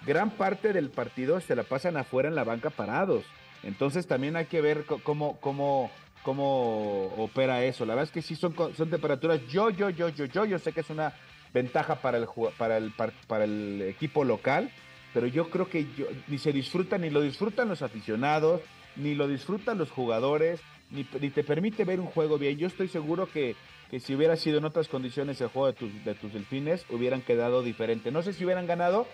[0.06, 3.26] gran parte del partido se la pasan afuera en la banca parados.
[3.64, 5.92] Entonces también hay que ver cómo, cómo,
[6.24, 7.86] cómo opera eso.
[7.86, 9.42] La verdad es que sí son, son temperaturas.
[9.48, 11.14] Yo, yo, yo, yo, yo, yo sé que es una
[11.54, 12.92] ventaja para el, para el,
[13.28, 14.70] para el equipo local,
[15.14, 15.86] pero yo creo que
[16.28, 18.62] ni se disfruta, ni lo disfrutan los aficionados,
[18.96, 22.58] ni lo disfrutan los jugadores, ni, te permite ver un juego bien.
[22.58, 23.56] Yo estoy seguro que,
[23.90, 27.22] que, si hubiera sido en otras condiciones el juego de tus, de tus delfines, hubieran
[27.22, 28.12] quedado diferente.
[28.12, 29.08] No sé si hubieran ganado,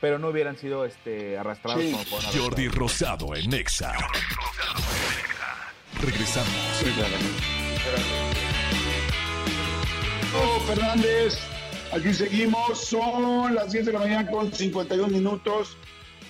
[0.00, 3.92] pero no hubieran sido este, arrastrados como Jordi Rosado en Nexa.
[6.00, 6.50] Regresamos.
[10.34, 11.38] Oh, Fernández,
[11.92, 12.84] aquí seguimos.
[12.84, 15.76] Son las 10 de la mañana con 51 minutos.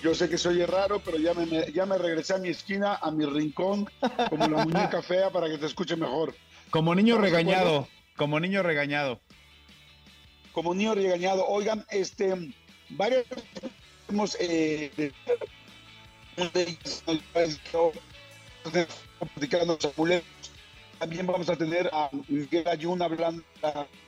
[0.01, 3.11] Yo sé que soy raro, pero ya me, ya me regresé a mi esquina, a
[3.11, 3.89] mi rincón,
[4.29, 6.35] como la muñeca fea para que te escuche mejor.
[6.69, 9.19] Como niño regañado, como niño regañado.
[10.53, 11.45] Como niño regañado.
[11.47, 12.53] Oigan, este,
[12.89, 13.25] varios
[14.09, 14.91] hemos eh,
[20.99, 23.43] también vamos a tener a Miguel Ayun hablando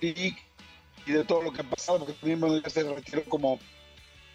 [0.01, 0.35] de
[1.05, 3.59] y de todo lo que ha pasado, porque también ya se retiró como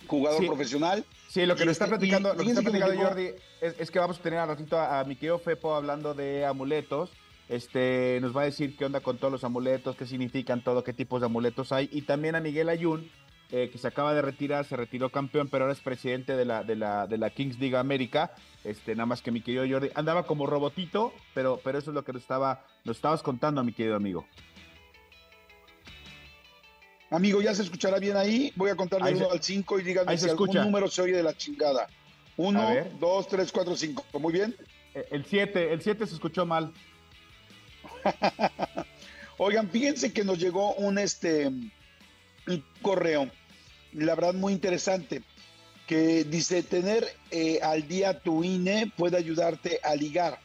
[0.06, 1.04] jugador profesional.
[1.28, 3.30] Sí, lo que nos está platicando, lo que está platicando Jordi
[3.60, 7.10] es, que vamos a tener a ratito a, a mi Fepo hablando de amuletos.
[7.48, 10.92] Este, nos va a decir qué onda con todos los amuletos, qué significan todo, qué
[10.92, 11.88] tipos de amuletos hay.
[11.92, 13.10] Y también a Miguel Ayun,
[13.56, 16.64] eh, que se acaba de retirar, se retiró campeón, pero ahora es presidente de la,
[16.64, 18.34] de la, de la Kings League América.
[18.64, 22.04] Este, nada más que mi querido Jordi andaba como robotito, pero, pero eso es lo
[22.04, 24.26] que nos, estaba, nos estabas contando, mi querido amigo.
[27.10, 28.52] Amigo, ya se escuchará bien ahí.
[28.56, 31.22] Voy a contar de 1 al 5 y díganme si algún número se oye de
[31.22, 31.86] la chingada.
[32.36, 34.04] 1, 2, 3, 4, 5.
[34.18, 34.56] ¿Muy bien?
[34.96, 36.72] Eh, el 7, el 7 se escuchó mal.
[39.38, 43.30] Oigan, fíjense que nos llegó un, este, un correo,
[43.94, 45.22] la verdad muy interesante,
[45.86, 50.38] que dice, tener eh, al día tu INE puede ayudarte a ligar.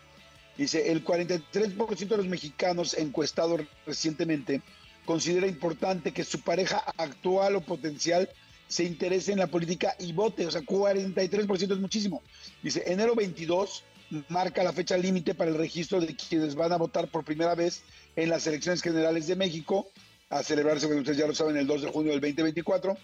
[0.57, 4.61] Dice, el 43% de los mexicanos encuestados recientemente
[5.05, 8.29] considera importante que su pareja actual o potencial
[8.67, 10.45] se interese en la política y vote.
[10.45, 12.21] O sea, 43% es muchísimo.
[12.61, 13.83] Dice, enero 22
[14.27, 17.83] marca la fecha límite para el registro de quienes van a votar por primera vez
[18.15, 19.87] en las elecciones generales de México,
[20.29, 22.97] a celebrarse, como ustedes ya lo saben, el 2 de junio del 2024.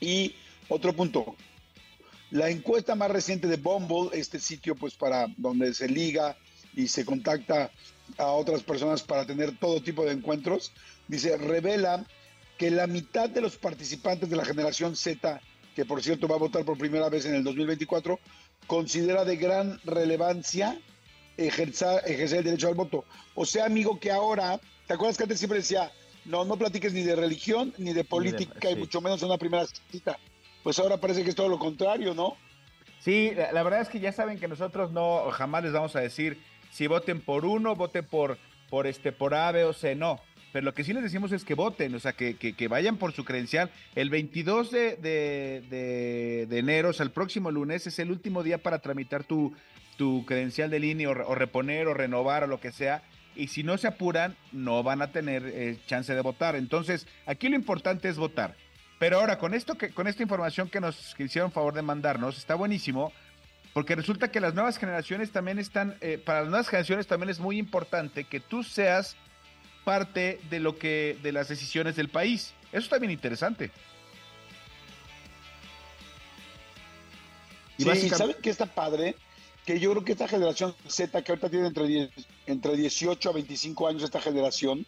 [0.00, 0.34] Y
[0.68, 1.36] otro punto,
[2.30, 6.36] la encuesta más reciente de Bumble, este sitio pues para donde se liga
[6.74, 7.70] y se contacta
[8.18, 10.72] a otras personas para tener todo tipo de encuentros,
[11.08, 12.06] dice, revela
[12.58, 15.40] que la mitad de los participantes de la generación Z,
[15.74, 18.18] que por cierto va a votar por primera vez en el 2024,
[18.66, 20.80] considera de gran relevancia
[21.36, 23.04] ejercer, ejercer el derecho al voto.
[23.34, 25.92] O sea, amigo, que ahora, ¿te acuerdas que antes siempre decía,
[26.26, 29.64] no, no platiques ni de religión ni de política y mucho menos en una primera
[29.90, 30.18] cita?
[30.62, 32.36] Pues ahora parece que es todo lo contrario, ¿no?
[33.00, 36.38] Sí, la, verdad es que ya saben que nosotros no jamás les vamos a decir
[36.72, 40.20] si voten por uno, voten por, por este, por A, B o C, no.
[40.52, 43.12] Pero lo que sí les decimos es que voten, o sea, que, que, vayan por
[43.12, 43.70] su credencial.
[43.94, 48.58] El 22 de, de, de, enero, o sea, el próximo lunes, es el último día
[48.58, 49.54] para tramitar tu,
[49.96, 53.02] tu credencial de línea o, reponer o renovar o lo que sea.
[53.36, 56.56] Y si no se apuran, no van a tener eh, chance de votar.
[56.56, 58.56] Entonces, aquí lo importante es votar.
[58.98, 62.54] Pero ahora, con esto que, con esta información que nos hicieron favor de mandarnos, está
[62.54, 63.12] buenísimo,
[63.74, 67.38] porque resulta que las nuevas generaciones también están, eh, para las nuevas generaciones también es
[67.38, 69.16] muy importante que tú seas
[69.84, 72.54] parte de lo que, de las decisiones del país.
[72.72, 73.70] Eso está bien interesante.
[77.76, 79.14] Y sí, ¿saben qué está padre?
[79.66, 82.10] Que yo creo que esta generación Z, que ahorita tiene entre,
[82.46, 84.86] entre 18 a 25 años esta generación,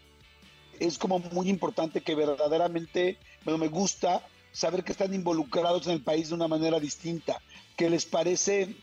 [0.78, 6.02] es como muy importante que verdaderamente, bueno, me gusta saber que están involucrados en el
[6.02, 7.42] país de una manera distinta,
[7.76, 8.76] que les parece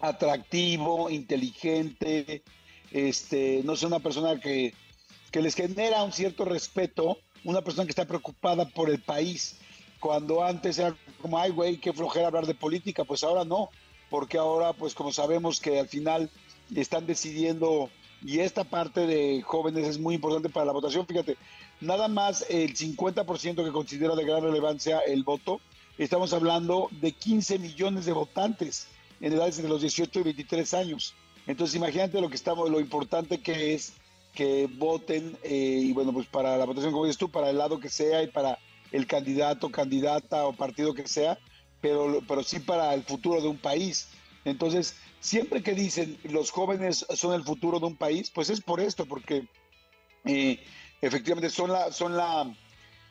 [0.00, 2.42] atractivo, inteligente,
[2.90, 4.74] este, no sé, una persona que,
[5.30, 9.56] que les genera un cierto respeto, una persona que está preocupada por el país,
[10.00, 13.70] cuando antes era como, ay, güey, qué flojera hablar de política, pues ahora no,
[14.12, 16.28] porque ahora, pues como sabemos que al final
[16.76, 17.88] están decidiendo
[18.22, 21.06] y esta parte de jóvenes es muy importante para la votación.
[21.06, 21.38] Fíjate,
[21.80, 25.62] nada más el 50% que considera de gran relevancia el voto,
[25.96, 28.86] estamos hablando de 15 millones de votantes
[29.22, 31.14] en edades de los 18 y 23 años.
[31.46, 33.94] Entonces imagínate lo que estamos, lo importante que es
[34.34, 37.80] que voten eh, y bueno, pues para la votación, como dices tú, para el lado
[37.80, 38.58] que sea y para
[38.92, 41.38] el candidato, candidata o partido que sea,
[41.82, 44.08] pero, pero sí para el futuro de un país.
[44.46, 48.80] Entonces, siempre que dicen los jóvenes son el futuro de un país, pues es por
[48.80, 49.46] esto, porque
[50.24, 50.58] eh,
[51.02, 52.50] efectivamente son la, son la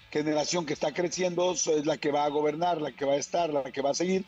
[0.10, 3.51] generación que está creciendo, es la que va a gobernar, la que va a estar,
[3.51, 4.25] la que va a seguir,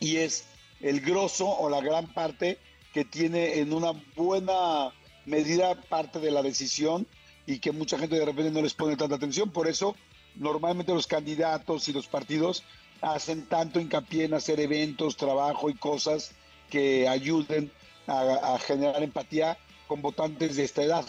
[0.00, 0.46] y es
[0.80, 2.58] el grosso o la gran parte
[2.92, 4.92] que tiene en una buena
[5.26, 7.06] medida parte de la decisión
[7.46, 9.50] y que mucha gente de repente no les pone tanta atención.
[9.50, 9.94] Por eso,
[10.34, 12.64] normalmente los candidatos y los partidos
[13.00, 16.32] hacen tanto hincapié en hacer eventos, trabajo y cosas
[16.70, 17.70] que ayuden
[18.06, 21.04] a, generar empatía con votantes de esta edad.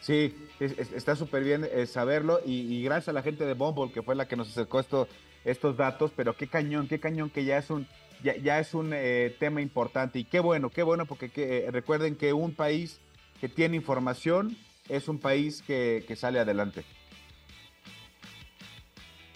[0.00, 4.14] Sí, está súper bien eh, saberlo y, gracias a la gente de Bumble que fue
[4.14, 5.08] la que nos acercó esto,
[5.44, 7.88] estos datos, pero qué cañón, qué cañón que ya es un,
[8.22, 12.32] ya, es un eh, tema importante y qué bueno, qué bueno porque eh, recuerden que
[12.32, 13.00] un país
[13.40, 14.56] que tiene información
[14.88, 16.84] es un país que, que sale adelante.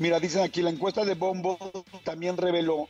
[0.01, 1.59] Mira, dicen aquí, la encuesta de Bumble
[2.05, 2.89] también reveló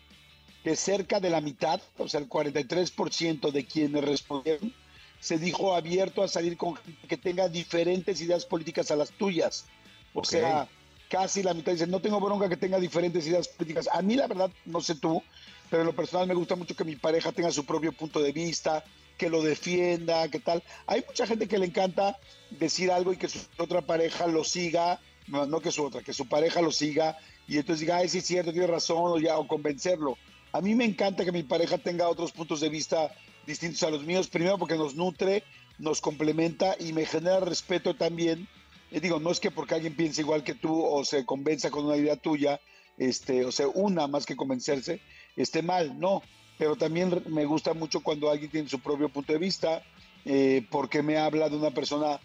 [0.63, 4.73] que cerca de la mitad, o sea, el 43% de quienes respondieron,
[5.19, 9.67] se dijo abierto a salir con gente que tenga diferentes ideas políticas a las tuyas.
[10.15, 10.69] O sea,
[11.09, 13.89] casi la mitad dice, no tengo bronca que tenga diferentes ideas políticas.
[13.93, 15.21] A mí la verdad, no sé tú,
[15.69, 18.31] pero en lo personal me gusta mucho que mi pareja tenga su propio punto de
[18.31, 18.85] vista,
[19.19, 20.63] que lo defienda, que tal.
[20.87, 22.21] Hay mucha gente que le encanta
[22.51, 26.27] decir algo y que su otra pareja lo siga, no, que su otra, que su
[26.27, 27.17] pareja lo siga
[27.47, 30.17] y entonces diga, ay, sí es cierto, tiene razón, o ya, o convencerlo.
[30.53, 33.13] A mí me encanta que mi pareja tenga otros puntos de vista
[33.47, 35.45] distintos a los míos, primero porque nos nutre,
[35.79, 38.49] nos complementa y me genera respeto también.
[38.91, 41.87] Eh, digo, no es que porque alguien piense igual que tú o se convenza con
[41.87, 42.61] una idea tuya,
[42.99, 45.01] este, o sea, una más que convencerse,
[45.37, 46.23] esté mal, no.
[46.59, 49.83] Pero también me gusta mucho cuando alguien tiene su propio punto de vista,
[50.25, 52.21] eh, porque me habla de una persona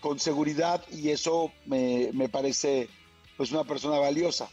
[0.00, 2.88] con seguridad y eso me, me parece
[3.36, 4.48] pues una persona valiosa.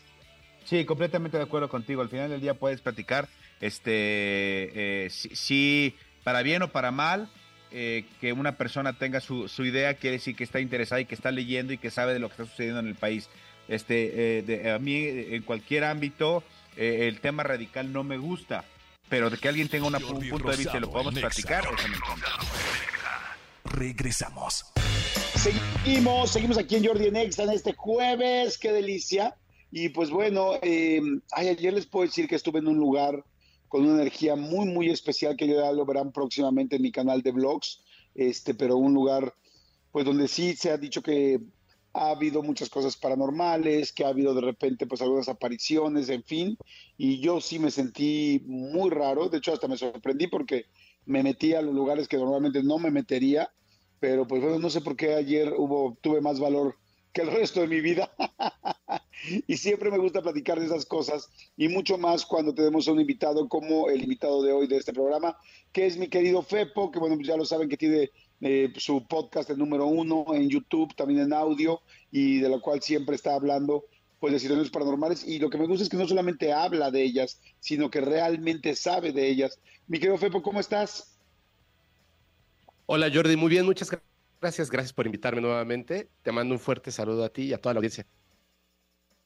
[0.66, 2.02] Sí, completamente de acuerdo contigo.
[2.02, 3.30] Al final del día puedes platicar,
[3.62, 7.30] este, eh, si, para bien o para mal,
[7.72, 11.16] eh, que una persona tenga su, su, idea quiere decir que está interesada y que
[11.16, 13.30] está leyendo y que sabe de lo que está sucediendo en el país.
[13.68, 16.44] Este, eh, a mí, en cualquier ámbito,
[16.76, 18.66] el tema radical no me gusta,
[19.08, 21.88] pero de que alguien tenga una, un punto de vista y lo podamos platicar, eso
[21.88, 22.28] me encanta.
[23.64, 24.75] Regresamos.
[25.86, 29.38] Seguimos, seguimos aquí en Jordi Nexa en este jueves, qué delicia.
[29.71, 31.00] Y pues bueno, eh,
[31.32, 33.24] ayer les puedo decir que estuve en un lugar
[33.67, 37.32] con una energía muy, muy especial que ya lo verán próximamente en mi canal de
[37.32, 37.84] vlogs,
[38.15, 39.36] este, pero un lugar
[39.91, 41.39] pues donde sí se ha dicho que
[41.93, 46.58] ha habido muchas cosas paranormales, que ha habido de repente pues algunas apariciones, en fin,
[46.98, 50.65] y yo sí me sentí muy raro, de hecho hasta me sorprendí porque
[51.06, 53.52] me metí a los lugares que normalmente no me metería,
[54.06, 55.52] pero pues no sé por qué ayer
[56.00, 56.78] tuve más valor
[57.12, 58.13] que el resto de mi vida.
[59.48, 63.00] y siempre me gusta platicar de esas cosas y mucho más cuando tenemos a un
[63.00, 65.36] invitado como el invitado de hoy de este programa,
[65.72, 69.08] que es mi querido Fepo, que bueno, pues ya lo saben que tiene eh, su
[69.08, 73.34] podcast el número uno en YouTube, también en audio, y de lo cual siempre está
[73.34, 73.86] hablando
[74.20, 77.02] pues de situaciones paranormales y lo que me gusta es que no solamente habla de
[77.02, 79.60] ellas, sino que realmente sabe de ellas.
[79.88, 81.14] Mi querido Fepo, ¿cómo estás?
[82.88, 84.06] Hola Jordi, muy bien, muchas gracias
[84.39, 86.10] Gracias, por invitarme nuevamente.
[86.21, 88.06] Te mando un fuerte saludo a ti y a toda la audiencia.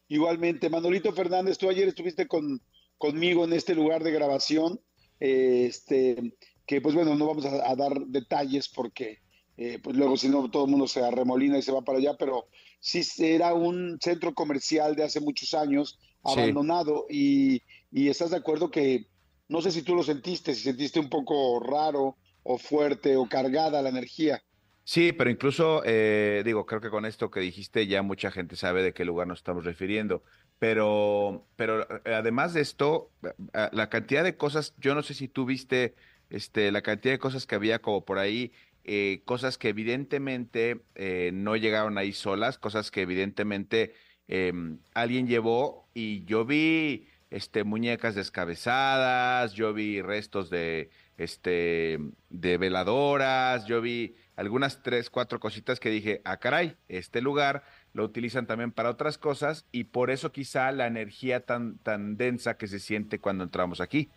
[0.08, 2.62] Igualmente, Manolito Fernández, tú ayer estuviste con,
[2.98, 4.80] conmigo en este lugar de grabación,
[5.20, 9.20] este, que pues bueno, no vamos a, dar detalles porque
[9.58, 12.16] eh, pues luego si no todo el mundo se arremolina y se va para allá,
[12.18, 12.48] pero
[12.80, 18.72] sí era un centro comercial de hace muchos años, abandonado, y, y estás de acuerdo
[18.72, 19.08] que,
[19.50, 22.16] no sé si tú lo sentiste, si sentiste un poco raro
[22.52, 24.42] o fuerte o cargada la energía.
[24.84, 28.82] Sí, pero incluso, eh, digo, creo que con esto que dijiste ya mucha gente sabe
[28.82, 30.24] de qué lugar nos estamos refiriendo.
[30.58, 35.28] Pero, pero eh, además de esto, eh, la cantidad de cosas, yo no sé si
[35.28, 35.94] tú viste
[36.32, 38.52] este, la cantidad de cosas que había como por ahí,
[39.26, 40.82] cosas que evidentemente
[41.32, 43.94] no llegaron ahí solas, cosas que evidentemente
[44.28, 52.58] em, alguien llevó y yo vi este, muñecas descabezadas, yo vi restos de, este, de
[52.58, 58.48] veladoras, yo vi algunas tres, cuatro cositas que dije, ah, caray, este lugar lo utilizan
[58.48, 62.80] también para otras cosas y por eso quizá la energía tan, tan densa que se
[62.80, 64.08] siente cuando entramos aquí.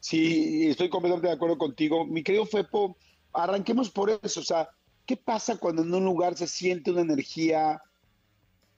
[0.00, 2.06] Sí, estoy completamente de acuerdo contigo.
[2.06, 2.96] Mi querido Fepo,
[3.34, 4.40] arranquemos por eso.
[4.40, 4.70] O sea,
[5.04, 7.82] ¿qué pasa cuando en un lugar se siente una energía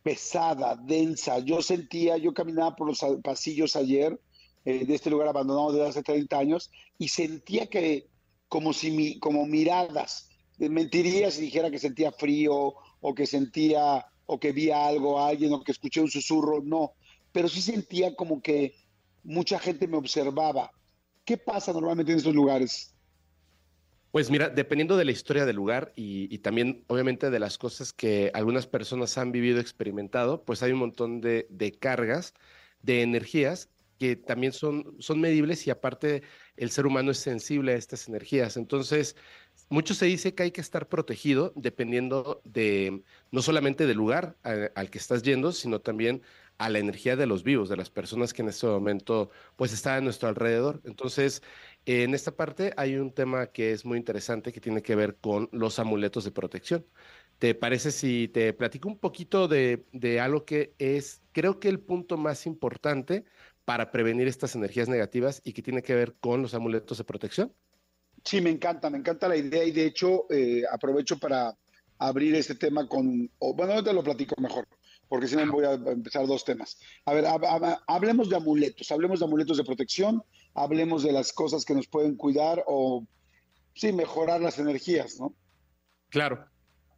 [0.02, 1.38] pesada, densa?
[1.38, 4.18] Yo sentía, yo caminaba por los pasillos ayer
[4.64, 8.08] eh, de este lugar abandonado desde hace 30 años y sentía que
[8.48, 10.28] como si mi, como miradas.
[10.58, 15.52] Mentiría si dijera que sentía frío o que sentía o que vi algo a alguien
[15.52, 16.92] o que escuché un susurro, no,
[17.32, 18.74] pero sí sentía como que
[19.22, 20.70] mucha gente me observaba.
[21.24, 22.94] ¿Qué pasa normalmente en estos lugares?
[24.10, 28.30] Pues mira, dependiendo de la historia del lugar y, también obviamente de las cosas que
[28.34, 32.34] algunas personas han vivido, experimentado, pues hay un montón de, de cargas,
[32.82, 33.68] de energías
[33.98, 36.22] que también son, son medibles y aparte
[36.56, 38.56] el ser humano es sensible a estas energías.
[38.56, 39.16] Entonces,
[39.70, 44.90] mucho se dice que hay que estar protegido dependiendo de no solamente del lugar al
[44.90, 46.22] que estás yendo, sino también
[46.58, 49.94] a la energía de los vivos, de las personas que en este momento pues están
[49.98, 50.80] a nuestro alrededor.
[50.84, 51.42] Entonces,
[51.86, 55.48] en esta parte hay un tema que es muy interesante que tiene que ver con
[55.52, 56.86] los amuletos de protección.
[57.38, 61.78] ¿Te parece si te platico un poquito de, de algo que es, creo que el
[61.80, 63.24] punto más importante
[63.68, 67.52] para prevenir estas energías negativas y que tiene que ver con los amuletos de protección?
[68.24, 71.54] Sí, me encanta, me encanta la idea y de hecho eh, aprovecho para
[71.98, 74.66] abrir este tema con, bueno, te lo platico mejor.
[75.06, 76.78] porque si no voy a empezar dos temas.
[77.04, 77.26] A ver,
[77.86, 80.22] hablemos de amuletos, hablemos de amuletos de protección,
[80.54, 83.06] hablemos de las cosas que nos pueden cuidar o,
[83.74, 85.34] sí, mejorar las energías, ¿no?
[86.08, 86.42] Claro.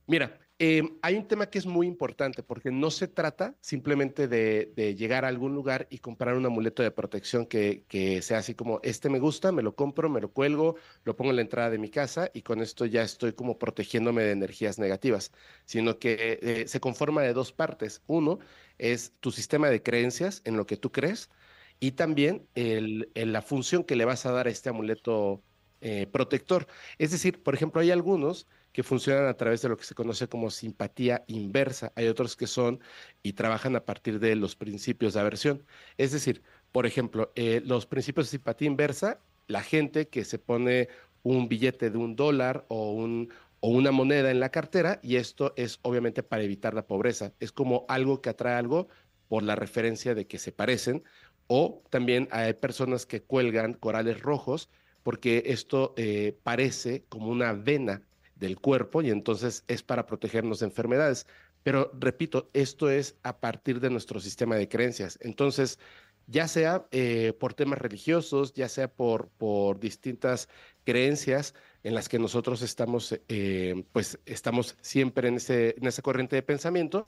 [0.06, 4.94] Mira, Em, hay un tema que es muy importante porque no se trata simplemente de,
[4.94, 7.86] llegar a algún lugar y comprar un amuleto de protección que,
[8.20, 11.36] sea así como, este me gusta, me lo compro, me lo cuelgo, lo pongo en
[11.36, 15.32] la entrada de mi casa y con esto ya estoy como protegiéndome de energías negativas,
[15.64, 18.02] sino que eh, se conforma de dos partes.
[18.06, 18.38] Uno
[18.76, 21.30] es tu sistema de creencias en lo que tú crees
[21.78, 25.42] y también la función que le vas a dar a este amuleto
[25.80, 26.66] eh, protector.
[26.98, 30.28] Es decir, por ejemplo, hay algunos que funcionan a través de lo que se conoce
[30.28, 31.92] como simpatía inversa.
[31.96, 32.80] Hay otros que son
[33.22, 35.64] y trabajan a partir de los principios de aversión.
[35.98, 36.42] Es decir,
[36.72, 40.88] por ejemplo, eh, los principios de simpatía inversa, la gente que se pone
[41.22, 45.52] un billete de un dólar o, un, o una moneda en la cartera, y esto
[45.56, 47.32] es obviamente para evitar la pobreza.
[47.40, 48.88] Es como algo que atrae algo
[49.28, 51.04] por la referencia de que se parecen,
[51.48, 54.68] o también hay personas que cuelgan corales rojos
[55.02, 58.02] porque esto eh, parece como una vena
[58.40, 61.26] del cuerpo y entonces es para protegernos de enfermedades.
[61.62, 65.18] Pero repito, esto es a partir de nuestro sistema de creencias.
[65.22, 65.78] Entonces,
[66.26, 70.48] ya sea eh, por temas religiosos, ya sea por, por distintas
[70.84, 76.36] creencias en las que nosotros estamos, eh, pues estamos siempre en, ese, en esa corriente
[76.36, 77.06] de pensamiento,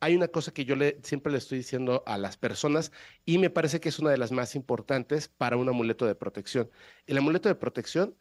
[0.00, 2.92] hay una cosa que yo siempre le estoy diciendo a las personas
[3.24, 6.70] y me parece que es una de las más importantes para un amuleto de protección.
[7.06, 8.14] El amuleto de protección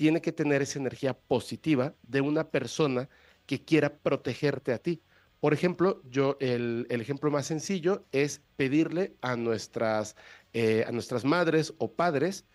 [0.00, 3.10] tiene que tener esa energía positiva de una persona
[3.44, 5.02] que quiera protegerte a ti.
[5.40, 10.16] Por ejemplo, yo el, ejemplo más sencillo es pedirle a nuestras,
[10.54, 12.46] eh, a nuestras madres o padres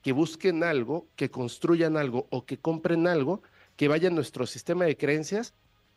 [0.00, 3.42] que busquen algo, que construyan algo o que compren algo
[3.76, 5.52] que vaya a nuestro sistema de creencias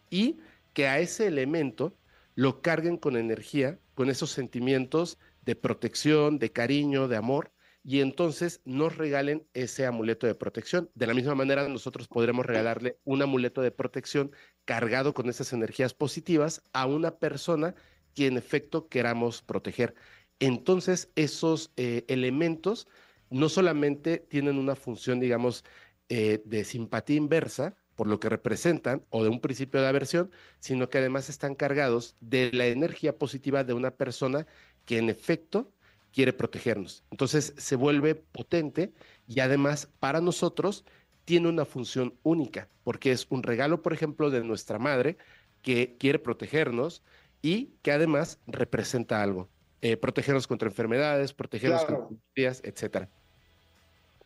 [0.10, 0.40] y
[0.74, 1.96] que a ese elemento
[2.36, 7.54] lo carguen con energía, con esos sentimientos de protección, de cariño, de amor,
[7.90, 10.92] y entonces nos regalen ese amuleto de protección.
[10.94, 14.32] De la misma manera, nosotros podremos regalarle un amuleto de protección
[14.64, 17.74] cargado con esas energías positivas a una persona
[18.14, 19.96] que en efecto queramos proteger.
[20.38, 22.88] Entonces, esos eh, elementos
[23.32, 25.66] no solamente tienen una función, digamos,
[26.10, 30.30] eh, de simpatía inversa, por lo que representan, o de un principio de aversión,
[30.60, 34.46] sino que además están cargados de la energía positiva de una persona
[34.86, 35.74] que en efecto
[36.14, 37.04] quiere protegernos.
[37.12, 38.94] Entonces se vuelve potente
[39.28, 40.86] y además para nosotros
[41.26, 45.18] tiene una función única, porque es un regalo, por ejemplo, de nuestra madre
[45.62, 47.04] que quiere protegernos
[47.42, 49.50] y que además representa algo.
[49.82, 53.10] Eh, protegernos contra enfermedades, protegernos contra días, etcétera.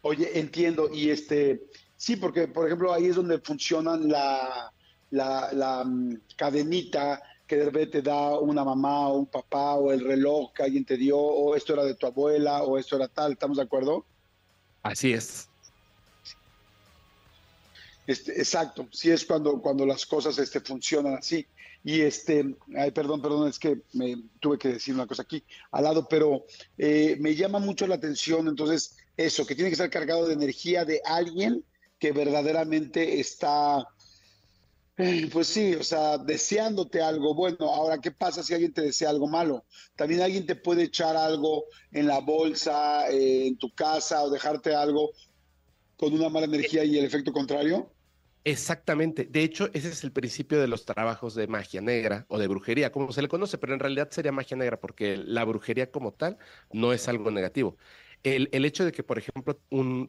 [0.01, 0.89] Oye, entiendo.
[0.91, 1.63] Y este,
[1.95, 4.73] sí, porque, por ejemplo, ahí es donde funcionan la,
[5.11, 9.91] la, la mm, cadenita que de repente te da una mamá o un papá o
[9.91, 13.07] el reloj que alguien te dio o esto era de tu abuela o esto era
[13.07, 14.05] tal, ¿estamos de acuerdo?
[14.81, 15.49] Así es.
[18.05, 21.45] Este, exacto, sí es cuando, cuando las cosas este, funcionan así.
[21.85, 25.83] Y este, ay, perdón, perdón, es que me tuve que decir una cosa aquí al
[25.83, 26.45] lado, pero
[26.77, 30.85] eh, me llama mucho la atención, entonces, eso, que tiene que estar cargado de energía
[30.85, 31.63] de alguien
[31.99, 33.87] que verdaderamente está
[35.31, 37.69] pues sí, o sea, deseándote algo bueno.
[37.73, 39.65] Ahora, ¿qué pasa si alguien te desea algo malo?
[39.95, 44.75] También alguien te puede echar algo en la bolsa, eh, en tu casa, o dejarte
[44.75, 45.11] algo
[45.97, 47.91] con una mala energía y el efecto contrario.
[48.45, 49.25] Exactamente.
[49.25, 52.91] De hecho, ese es el principio de los trabajos de magia negra o de brujería,
[52.91, 56.37] como se le conoce, pero en realidad sería magia negra porque la brujería como tal
[56.71, 57.77] no es algo negativo.
[58.21, 59.59] El, hecho de que, por ejemplo,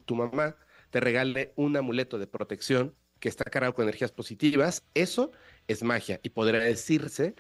[0.05, 0.57] tu mamá
[0.91, 2.95] te regale un amuleto de protección
[3.25, 5.33] que está cargado con energías positivas, eso
[5.67, 7.35] es magia y podría decirse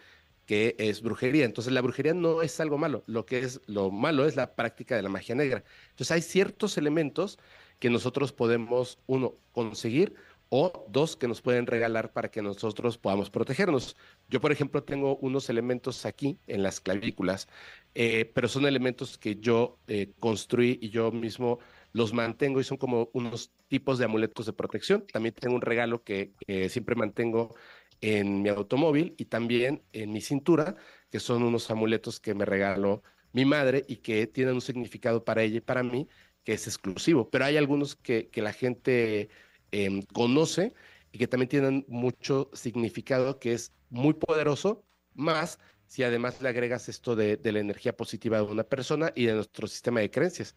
[0.46, 1.44] que es brujería.
[1.44, 4.96] Entonces la brujería no es algo malo, lo que es lo malo es la práctica
[4.96, 5.62] de la magia negra.
[5.90, 7.38] Entonces hay ciertos elementos
[7.80, 10.14] que nosotros podemos, uno, conseguir
[10.48, 13.94] o dos, que nos pueden regalar para que nosotros podamos protegernos.
[14.30, 17.46] Yo, por ejemplo, tengo unos elementos aquí en las clavículas,
[17.94, 21.58] eh, pero son elementos que yo eh, construí y yo mismo
[21.92, 25.04] los mantengo y son como unos tipos de amuletos de protección.
[25.12, 26.32] También tengo un regalo que
[26.68, 27.56] siempre mantengo
[28.00, 30.76] en mi automóvil y también en mi cintura,
[31.10, 33.02] que son unos amuletos que me regaló
[33.32, 36.06] mi madre y que tienen un significado para ella y para mí
[36.44, 37.30] que es exclusivo.
[37.30, 39.28] Pero hay algunos que, la gente
[39.72, 40.72] em, conoce
[41.10, 46.88] y que también tienen mucho significado, que es muy poderoso, más si además le agregas
[46.88, 50.54] esto de, de, la energía positiva de una persona y de nuestro sistema de creencias.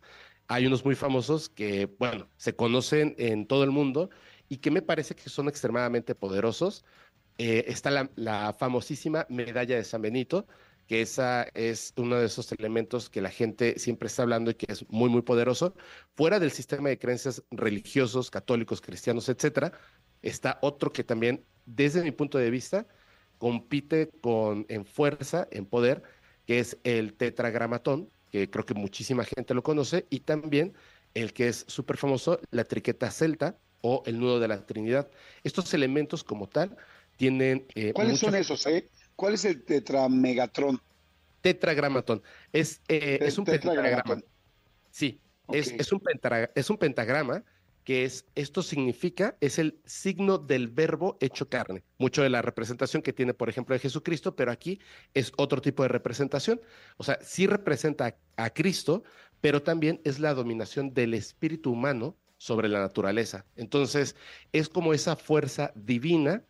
[0.47, 4.09] Hay unos muy famosos que, bueno, se conocen en todo el mundo
[4.49, 6.85] y que me parece que son extremadamente poderosos,
[7.37, 10.47] eh, está la, famosísima medalla de San Benito,
[10.87, 14.71] que esa es uno de esos elementos que la gente siempre está hablando y que
[14.71, 15.75] es muy, muy poderoso.
[16.15, 19.73] Fuera del sistema de creencias religiosos, católicos, cristianos, etcétera,
[20.21, 22.87] está otro que también, desde mi punto de vista,
[23.37, 26.03] compite con, en fuerza, en poder,
[26.45, 30.73] que es el tetragramatón, que creo que muchísima gente lo conoce, y también
[31.13, 35.09] el que es súper famoso, la triqueta celta o el nudo de la Trinidad.
[35.43, 36.75] Estos elementos como tal
[37.15, 37.65] tienen...
[37.75, 38.65] Eh, ¿Cuáles son esos?
[38.67, 38.89] Eh?
[39.15, 40.79] ¿Cuál es el tetramegatrón?
[41.41, 42.21] Tetragramatón.
[42.51, 44.21] Es, eh, es un pentagrama.
[44.91, 45.19] Sí,
[45.51, 46.01] es, es, un
[46.55, 47.43] es un pentagrama
[47.87, 51.85] que es, esto significa, es el signo del verbo hecho carne.
[51.97, 54.81] Mucho de la representación que tiene, por ejemplo, de Jesucristo, pero aquí
[55.13, 56.59] es otro tipo de representación.
[56.97, 59.05] O sea, sí representa a Cristo,
[59.39, 63.45] pero también es la dominación del espíritu humano sobre la naturaleza.
[63.55, 64.17] Entonces,
[64.51, 66.43] es como esa fuerza divina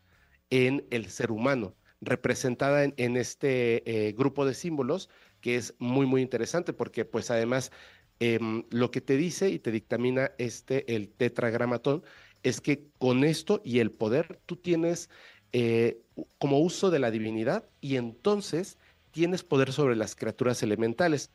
[0.49, 5.07] en el ser humano, representada en, este eh, grupo de símbolos,
[5.41, 7.71] que es muy, muy interesante, porque pues además
[8.19, 12.03] Em, lo que te dice y te dictamina este, el tetragramatón,
[12.43, 15.09] es que con esto y el poder tú tienes
[15.51, 15.99] eh,
[16.39, 18.77] como uso de la divinidad y entonces
[19.11, 21.31] tienes poder sobre las criaturas elementales,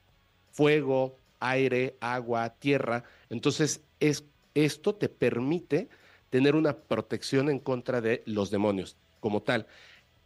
[0.51, 3.05] fuego, aire, agua, tierra.
[3.31, 4.25] Entonces es,
[4.55, 5.89] esto te permite
[6.31, 9.67] tener una protección en contra de los demonios como tal.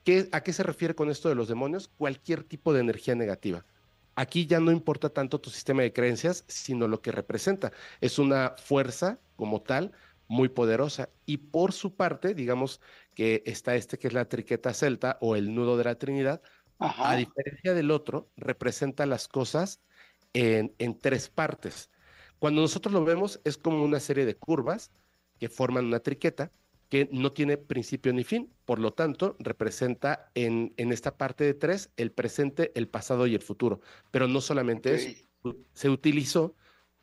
[0.04, 1.88] ¿Qué, ¿A qué se refiere con esto de los demonios?
[1.98, 3.64] Cualquier tipo de energía negativa.
[4.16, 7.72] Aquí ya no importa tanto tu sistema de creencias, sino lo que representa.
[8.00, 9.92] Es una fuerza como tal
[10.26, 11.10] muy poderosa.
[11.26, 12.80] Y por su parte, digamos
[13.14, 16.42] que está este que es la triqueta celta o el nudo de la Trinidad,
[16.78, 19.80] a diferencia del otro, representa las cosas
[20.32, 21.90] en, en tres partes.
[22.38, 24.90] Cuando nosotros lo vemos es como una serie de curvas
[25.38, 26.52] que forman una triqueta
[26.88, 31.54] que no tiene principio ni fin, por lo tanto, representa en, en esta parte de
[31.54, 33.80] tres el presente, el pasado y el futuro.
[34.10, 35.26] Pero no solamente eso,
[35.72, 36.54] se utilizó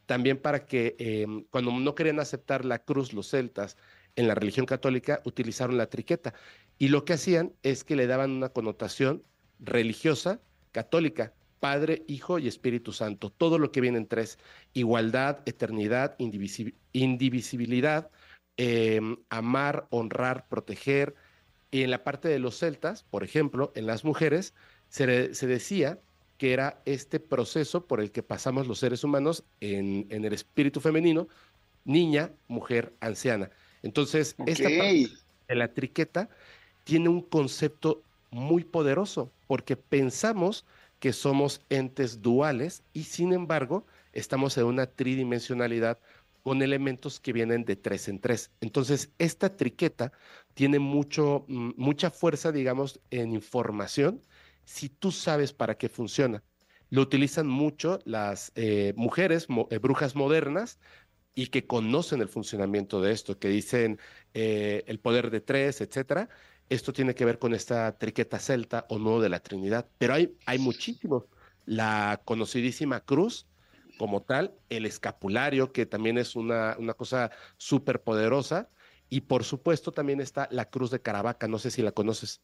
[0.05, 3.77] también para que em, cuando no querían aceptar la cruz los celtas
[4.15, 6.33] en la religión católica, utilizaron la triqueta.
[6.77, 9.23] Y lo que hacían es que le daban una connotación
[9.59, 13.31] religiosa, católica, Padre, Hijo y Espíritu Santo.
[13.31, 14.37] Todo lo que viene en tres,
[14.73, 16.15] igualdad, eternidad,
[16.91, 18.11] indivisibilidad,
[18.57, 21.15] Em, amar, honrar, proteger.
[21.71, 24.53] Y en la parte de los celtas, por ejemplo, en las mujeres,
[24.89, 25.99] se, decía
[26.37, 31.27] que era este proceso por el que pasamos los seres humanos en, el espíritu femenino,
[31.83, 33.49] niña, mujer, anciana.
[33.81, 35.09] Entonces, esta parte
[35.47, 36.29] de la triqueta
[36.83, 40.63] tiene un concepto muy poderoso, porque pensamos
[40.99, 45.97] que somos entes duales y sin embargo estamos en una tridimensionalidad
[46.43, 48.51] con elementos que vienen de tres en tres.
[48.61, 50.11] Entonces, esta triqueta
[50.53, 54.21] tiene mucho, mm, mucha fuerza, digamos, en información
[54.65, 56.43] si tú sabes para qué funciona.
[56.89, 60.79] Lo utilizan mucho las eh, mujeres, eh, brujas modernas,
[61.35, 63.99] y que conocen el funcionamiento de esto, que dicen
[64.33, 66.29] eh, el poder de tres, etcétera.
[66.69, 70.37] Esto tiene que ver con esta triqueta celta o no de la Trinidad, pero hay,
[70.45, 71.25] hay muchísimos.
[71.65, 73.47] La conocidísima cruz,
[73.97, 78.69] como tal, el escapulario, que también es una, una cosa súper poderosa,
[79.09, 82.41] y por supuesto también está la Cruz de Caravaca, no sé si la conoces.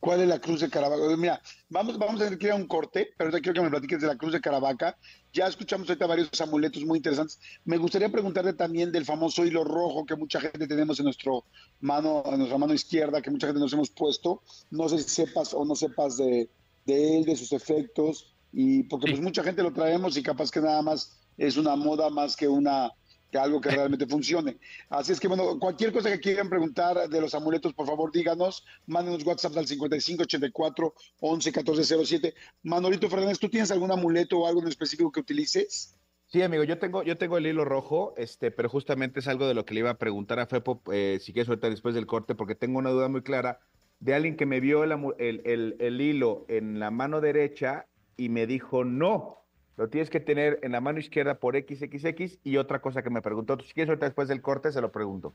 [0.00, 1.16] ¿Cuál es la Cruz de Caravaca?
[1.16, 4.00] Mira, vamos, vamos a tener que ir a un corte, pero quiero que me platiques
[4.00, 4.96] de la Cruz de Caravaca.
[5.32, 7.40] Ya escuchamos ahorita varios amuletos muy interesantes.
[7.64, 11.44] Me gustaría preguntarte también del famoso hilo rojo que mucha gente tenemos en, nuestro
[11.80, 14.42] mano, en nuestra mano izquierda, que mucha gente nos hemos puesto.
[14.70, 16.48] No sé si sepas o no sepas de,
[16.86, 20.60] de él, de sus efectos y porque pues mucha gente lo traemos y capaz que
[20.60, 22.90] nada más es una moda más que una
[23.30, 24.56] que algo que realmente funcione.
[24.88, 28.64] Así es que bueno, cualquier cosa que quieran preguntar de los amuletos, por favor díganos,
[28.86, 32.34] mándenos WhatsApp al 5584 11 14 07.
[32.62, 35.94] Manolito Fernández, ¿tú tienes algún amuleto o algo en específico que utilices?
[36.26, 39.54] Sí, amigo, yo tengo, yo tengo el hilo rojo, este, pero justamente es algo de
[39.54, 42.34] lo que le iba a preguntar a Fepo, eh, si quieres ahorita después del corte,
[42.34, 43.60] porque tengo una duda muy clara
[44.00, 47.87] de alguien que me vio el, el, el hilo en la mano derecha
[48.18, 49.46] y me dijo, no,
[49.76, 53.22] lo tienes que tener en la mano izquierda por XXX y otra cosa que me
[53.22, 55.34] preguntó, si quieres ahorita después del corte se lo pregunto.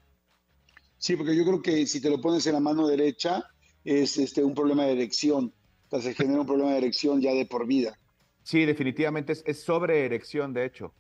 [0.98, 3.44] Sí, porque yo creo que si te lo pones en la mano derecha
[3.86, 5.54] es este, un problema de erección,
[5.90, 7.98] o sea, se genera un problema de erección ya de por vida.
[8.44, 10.94] Sí, definitivamente es, sobre erección, de hecho.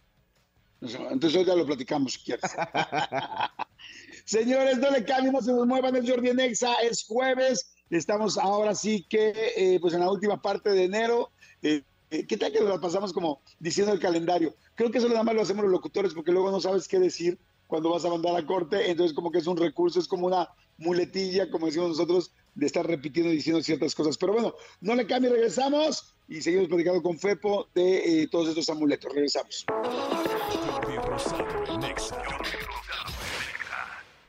[0.82, 2.50] Entonces hoy ya lo platicamos si quieres.
[4.26, 8.76] Señores, no le cambien, no se nos muevan, el Jordi Nexa, es jueves, estamos ahora
[8.76, 11.32] sí que eh, pues en la última parte de enero,
[11.62, 11.84] eh,
[12.14, 14.54] eh, ¿Qué tal que lo pasamos como diciendo el calendario?
[14.76, 17.40] Creo que eso nada más lo hacemos los locutores porque luego no sabes qué decir
[17.66, 20.48] cuando vas a mandar a corte, entonces como que es un recurso, es como una
[20.78, 24.16] muletilla, como decimos nosotros, de estar repitiendo y diciendo ciertas cosas.
[24.20, 29.12] Pero bueno, no le cambie, regresamos y seguimos platicando con Fepo de todos estos amuletos.
[29.12, 29.66] Regresamos.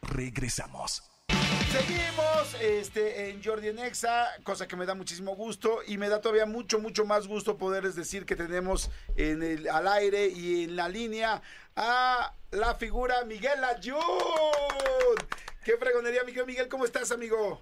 [0.01, 1.14] Regresamos.
[1.75, 6.47] Seguimos este, en Jordi Nexa, cosa que me da muchísimo gusto y me da todavía
[6.47, 10.89] mucho, mucho más gusto poderles decir que tenemos en el, al aire y en la
[10.89, 11.43] línea
[11.75, 13.99] a la figura Miguel Ayun.
[15.65, 16.47] ¡Qué fregonería, Miguel!
[16.47, 17.61] Miguel, ¿cómo estás, amigo?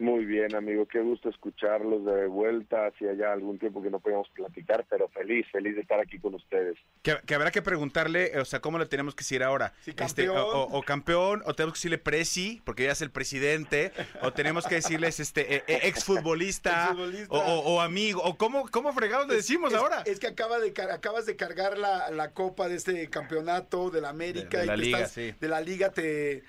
[0.00, 2.86] Muy bien, amigo, qué gusto escucharlos de vuelta.
[2.86, 6.34] Hacía ya algún tiempo que no podíamos platicar, pero feliz, feliz de estar aquí con
[6.34, 6.78] ustedes.
[7.02, 9.72] Que, habrá que preguntarle, o sea, ¿cómo le tenemos que decir ahora?
[9.84, 13.90] Este, o, campeón, o tenemos que decirle presi, porque ya es el presidente,
[14.22, 16.94] o tenemos que decirles este eh, eh, exfutbolista,
[17.28, 20.02] o, amigo, o cómo, cómo fregados le decimos ahora.
[20.06, 24.64] Es que acaba de, acabas de cargar la, copa de este campeonato de la América.
[24.64, 26.44] la Liga, De la Liga te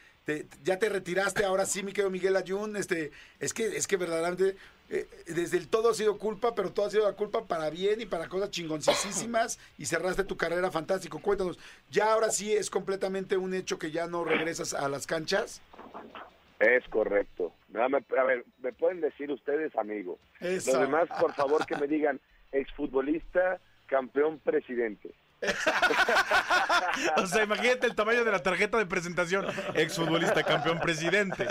[0.64, 4.56] ya te retiraste, ahora sí, mi querido Miguel Ayun, este, es que, es que verdaderamente
[4.90, 8.02] eh, desde el todo ha sido culpa, pero todo ha sido la culpa para bien
[8.02, 11.20] y para cosas chingoncísimas y cerraste tu carrera fantástico.
[11.20, 11.60] Cuéntanos,
[11.92, 15.62] ¿ya ahora sí es completamente un hecho que ya no regresas a las canchas?
[16.60, 17.54] Es correcto.
[17.76, 20.18] A ver, me pueden decir ustedes, amigo.
[20.40, 22.20] Los demás, por favor, que me digan
[22.52, 25.14] exfutbolista, campeón, presidente.
[27.18, 29.46] O sea, imagínate el tamaño de la tarjeta de presentación.
[29.76, 31.48] Exfutbolista, campeón, presidente.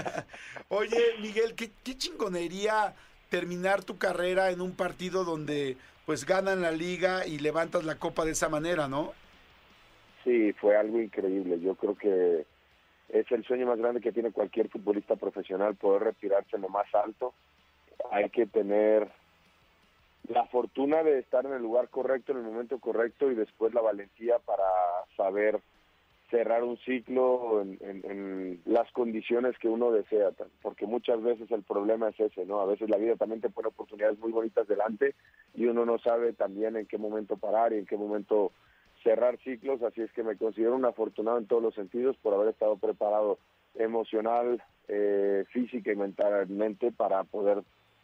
[0.68, 2.94] Oye, Miguel, ¿qué, chingonería
[3.30, 5.76] terminar tu carrera en un partido donde
[6.06, 9.12] pues ganan la liga y levantas la copa de esa manera, ¿no?
[10.24, 11.60] Sí, fue algo increíble.
[11.60, 12.46] Yo creo que
[13.10, 16.86] es el sueño más grande que tiene cualquier futbolista profesional, poder retirarse en lo más
[16.94, 17.34] alto.
[18.10, 19.10] Hay que tener
[20.28, 23.80] la fortuna de estar en el lugar correcto, en el momento correcto y después la
[23.80, 24.64] valentía para
[25.16, 25.60] saber
[26.30, 32.20] cerrar un ciclo en, las condiciones que uno desea, porque muchas veces el problema es
[32.20, 32.60] ese, ¿no?
[32.60, 35.14] A veces la vida también te pone oportunidades muy bonitas delante
[35.54, 38.52] y uno no sabe también en qué momento parar y en qué momento
[39.02, 42.48] cerrar ciclos, así es que me considero un afortunado en todos los sentidos por haber
[42.48, 43.38] estado preparado
[43.74, 47.62] emocional, eh, física y mentalmente para poder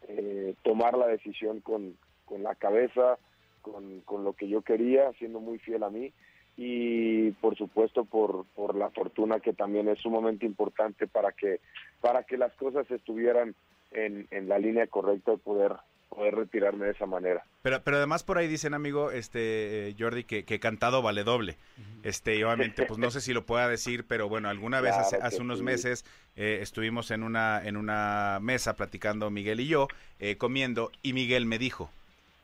[0.08, 3.18] eh, tomar la decisión con, con la cabeza,
[3.62, 6.12] con, con, lo que yo quería, siendo muy fiel a mí
[6.56, 11.60] y por supuesto por, por la fortuna que también es sumamente importante para que,
[12.00, 13.54] para que las cosas estuvieran
[13.90, 15.72] en, en la línea correcta de poder
[16.14, 17.44] poder retirarme de esa manera.
[17.62, 21.56] Pero, pero además por ahí dicen, amigo, este eh, Jordi, que, que, cantado vale doble.
[22.02, 25.16] Este, y obviamente, pues no sé si lo pueda decir, pero bueno, alguna vez hace,
[25.16, 26.04] hace unos meses
[26.36, 29.88] eh, estuvimos en una, en una mesa platicando Miguel y yo,
[30.20, 31.90] eh, comiendo, y Miguel me dijo,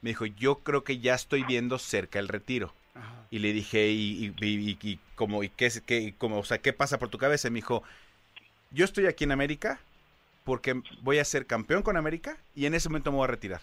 [0.03, 2.74] me dijo, yo creo que ya estoy viendo cerca el retiro.
[3.30, 7.09] Y le dije, ¿y, y, como, y qué, qué, como, o sea, qué pasa por
[7.09, 7.48] tu cabeza?
[7.48, 7.84] Y me dijo,
[8.72, 9.78] yo estoy aquí en América
[10.44, 13.61] porque voy a ser campeón con América y en ese momento me voy a retirar.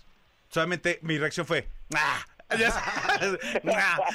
[0.49, 2.25] Solamente mi reacción fue, ¡Ah!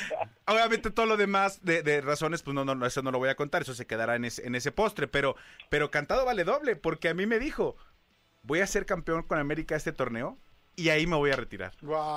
[0.47, 3.61] Obviamente todo lo demás de, razones, pues no, no, eso no lo voy a contar,
[3.61, 5.37] eso se quedará en ese, en ese postre, pero,
[5.69, 7.77] pero cantado vale doble, porque a mí me dijo,
[8.43, 10.39] voy a ser campeón con América este torneo
[10.77, 11.73] y ahí me voy a retirar.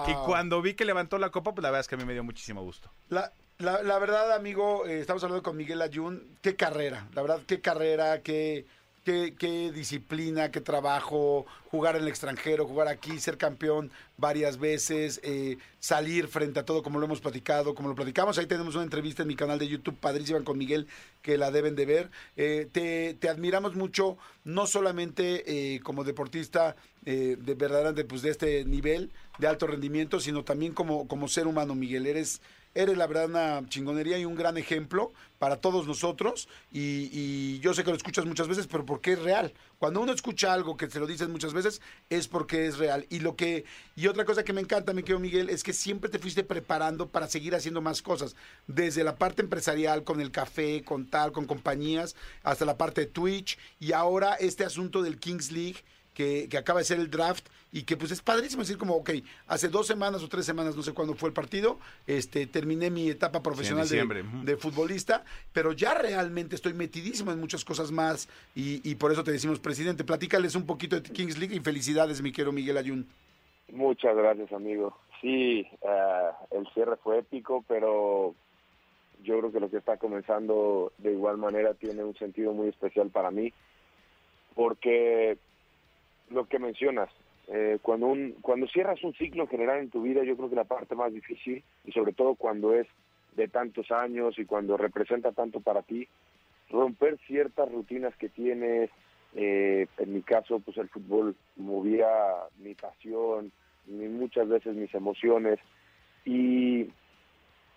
[0.08, 2.14] Y cuando vi que levantó la copa, pues la verdad es que a mí me
[2.14, 2.90] dio muchísimo gusto.
[3.10, 7.62] La, la, verdad, amigo, eh, estamos hablando con Miguel Ayun, qué carrera, la verdad, qué
[7.62, 8.66] carrera, qué
[9.06, 15.58] qué, disciplina, qué trabajo, jugar en el extranjero, jugar aquí, ser campeón varias veces, eh,
[15.80, 18.38] salir frente a todo como lo hemos platicado, como lo platicamos.
[18.38, 20.88] Ahí tenemos una entrevista en mi canal de YouTube padrísima con Miguel
[21.22, 22.12] que la deben de ver.
[22.36, 25.44] Eh, te, admiramos mucho, no solamente
[25.76, 26.76] eh, como deportista
[27.06, 31.76] de verdaderamente pues, de este nivel de alto rendimiento, sino también como, como ser humano,
[31.76, 32.08] Miguel.
[32.08, 32.42] Eres
[32.76, 36.48] eres la verdad una chingonería y un gran ejemplo para todos nosotros.
[36.72, 39.54] Y, yo sé que lo escuchas muchas veces, pero porque es real.
[39.80, 43.08] Cuando uno escucha algo que se lo dicen muchas veces, es porque es real.
[43.10, 43.66] Y lo que
[43.96, 47.08] y otra cosa que me encanta, mi querido Miguel, es que siempre te fuiste preparando
[47.08, 48.36] para seguir haciendo más cosas.
[48.68, 53.08] Desde la parte empresarial, con el café, con tal, con compañías, hasta la parte de
[53.08, 53.58] Twitch.
[53.80, 55.84] Y ahora este asunto del Kings League
[56.16, 57.46] que, acaba de ser el draft
[57.76, 59.10] y que pues es padrísimo decir como, ok,
[59.48, 63.10] hace dos semanas o tres semanas, no sé cuándo fue el partido, este, terminé mi
[63.10, 69.12] etapa profesional de, futbolista, pero ya realmente estoy metidísimo en muchas cosas más y, por
[69.12, 72.78] eso te decimos, presidente, platícales un poquito de Kings League y felicidades, mi querido Miguel
[72.78, 73.06] Ayun.
[73.74, 74.98] Muchas gracias, amigo.
[75.20, 78.36] Sí, eh, el cierre fue épico, pero
[79.22, 83.10] yo creo que lo que está comenzando de igual manera tiene un sentido muy especial
[83.10, 83.52] para mí,
[84.54, 85.38] porque
[86.30, 87.10] lo que mencionas,
[87.48, 90.56] eh, cuando, un, cuando cierras un ciclo en general en tu vida, yo creo que
[90.56, 92.88] la parte más difícil, y sobre todo cuando es
[93.36, 96.08] de tantos años y cuando representa tanto para ti,
[96.70, 98.90] romper ciertas rutinas que tienes,
[99.38, 102.08] Eh, en mi caso, pues el fútbol movía
[102.64, 103.52] mi pasión,
[103.86, 105.60] muchas veces mis emociones.
[106.24, 106.88] Y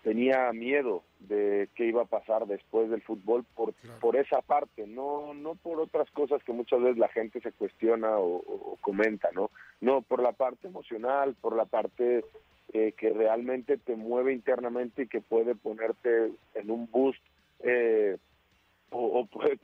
[0.03, 5.33] tenía miedo de qué iba a pasar después del fútbol por, por esa parte, no,
[5.33, 9.51] no por otras cosas que muchas veces la gente se cuestiona o, comenta, ¿no?
[9.81, 12.23] No, por la parte emocional, por la parte
[12.73, 17.21] eh, que realmente te mueve internamente y que puede ponerte en un boost
[17.61, 18.17] eh,
[18.91, 19.57] o, puede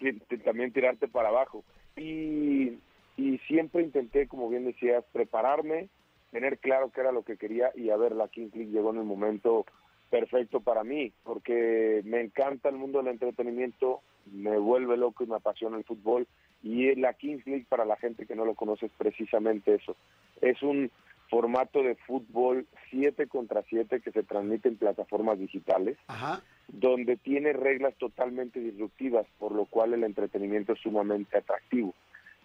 [0.44, 1.64] también tirarte para abajo.
[1.96, 2.78] Y,
[3.18, 5.88] y siempre intenté, como bien decías, prepararme,
[6.32, 8.98] tener claro qué era lo que quería y a ver, la King League llegó en
[8.98, 9.66] el momento
[10.10, 14.02] perfecto para mí, porque me encanta el mundo del entretenimiento,
[14.32, 16.28] me vuelve loco y me apasiona el fútbol
[16.64, 19.96] y la Kings League para la gente que no lo conoce es precisamente eso.
[20.42, 20.92] Es un
[21.30, 25.98] formato de fútbol 7 contra 7 que se transmite en plataformas digitales,
[26.68, 31.94] donde tiene reglas totalmente disruptivas, por lo cual el entretenimiento es sumamente atractivo.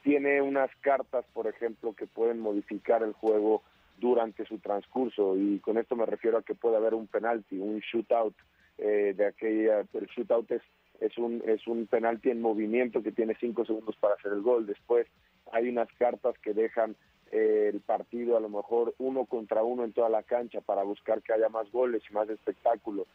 [0.03, 3.63] Tiene unas cartas, por ejemplo, que pueden modificar el juego
[4.01, 7.81] durante su transcurso y con esto me refiero a que puede haber un penalti, un
[7.81, 8.35] shootout
[8.79, 10.63] eh, de aquella, el shootout es,
[11.01, 14.67] es un es un penalti en movimiento que tiene cinco segundos para hacer el gol.
[14.67, 15.07] Después
[15.53, 16.97] hay unas cartas que dejan
[17.31, 21.23] eh, el partido a lo mejor uno contra uno en toda la cancha para buscar
[21.23, 23.07] que haya más goles y más espectáculo.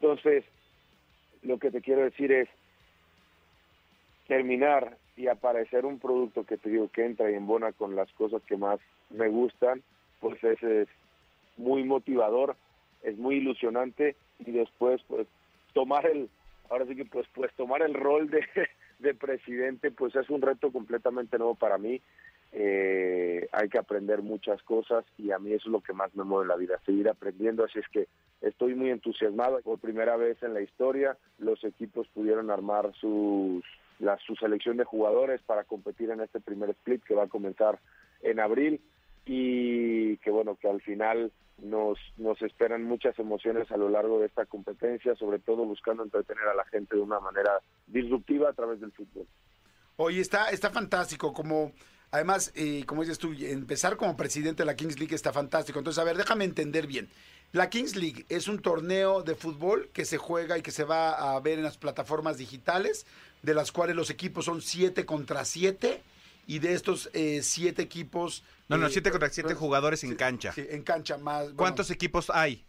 [0.00, 0.44] Entonces,
[1.42, 2.48] lo que te quiero decir es
[4.28, 8.40] terminar y aparecer un producto que te digo que entra y embona con las cosas
[8.42, 8.78] que más
[9.10, 9.82] me gustan
[10.20, 10.88] pues es, es
[11.56, 12.56] muy motivador,
[13.02, 15.26] es muy ilusionante y después pues
[15.72, 16.28] tomar el,
[16.70, 18.44] ahora sí que pues pues tomar el rol de,
[18.98, 22.00] de presidente pues es un reto completamente nuevo para mí.
[22.50, 26.24] Eh, hay que aprender muchas cosas y a mí eso es lo que más me
[26.24, 28.08] mueve en la vida, seguir aprendiendo, así es que
[28.40, 29.60] estoy muy entusiasmado.
[29.60, 33.62] Por primera vez en la historia los equipos pudieron armar sus,
[33.98, 37.78] la, su selección de jugadores para competir en este primer split que va a comenzar
[38.22, 38.80] en abril
[39.28, 41.30] y que bueno, que al final
[41.62, 46.48] nos, nos esperan muchas emociones a lo largo de esta competencia, sobre todo buscando entretener
[46.48, 49.26] a la gente de una manera disruptiva a través del fútbol.
[49.96, 51.72] Oye, está, está fantástico, como
[52.10, 55.78] además, eh, como dices tú, empezar como presidente de la Kings League está fantástico.
[55.78, 57.08] Entonces, a ver, déjame entender bien.
[57.52, 61.34] La Kings League es un torneo de fútbol que se juega y que se va
[61.34, 63.06] a ver en las plataformas digitales,
[63.42, 66.00] de las cuales los equipos son 7 contra 7
[66.46, 68.42] y de estos eh, siete equipos...
[68.68, 70.52] No, no, siete contra siete jugadores en cancha.
[70.52, 71.52] Sí, en cancha más...
[71.54, 72.64] ¿Cuántos equipos hay?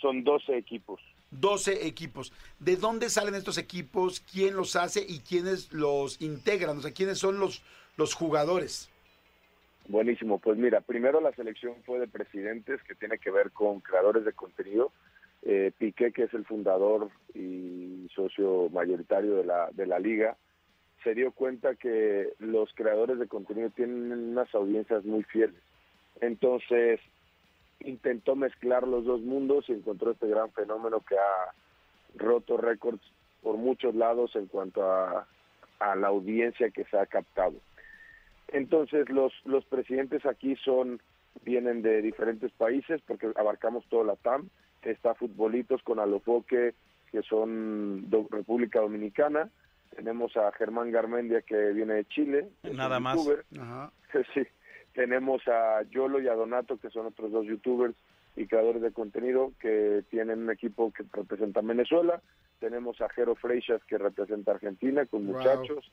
[0.00, 1.00] Son 12 equipos.
[1.30, 2.32] 12 equipos.
[2.58, 4.20] ¿De dónde salen estos equipos?
[4.20, 6.78] ¿Quién los hace y quiénes los integran?
[6.78, 7.62] O sea, ¿quiénes son los,
[7.96, 8.90] los jugadores?
[9.88, 10.38] Buenísimo.
[10.38, 14.32] Pues mira, primero la selección fue de presidentes, que tiene que ver con creadores de
[14.32, 14.92] contenido.
[15.42, 20.36] Eh, Piqué, que es el fundador y socio mayoritario de la, de la liga,
[21.06, 25.54] se dio cuenta que los creadores de contenido tienen unas audiencias muy fieles.
[26.20, 26.98] Entonces
[27.78, 31.54] intentó mezclar los dos mundos y encontró este gran fenómeno que ha
[32.16, 33.00] roto récords
[33.40, 35.28] por muchos lados en cuanto a,
[35.78, 37.54] la audiencia que se ha captado.
[38.48, 41.00] Entonces los, los presidentes aquí son
[41.44, 44.48] vienen de diferentes países porque abarcamos toda la TAM.
[44.82, 46.74] Está Futbolitos con Alofoque,
[47.12, 49.52] que son República Dominicana
[49.96, 52.48] tenemos a Germán Garmendia que viene de Chile.
[52.62, 53.18] Nada más.
[54.32, 54.42] Sí.
[54.94, 57.94] Tenemos a Yolo y a Donato que son otros dos youtubers
[58.34, 62.22] y creadores de contenido que tienen un equipo que representa Venezuela.
[62.60, 65.92] Tenemos a Jero Freixas que representa Argentina con muchachos.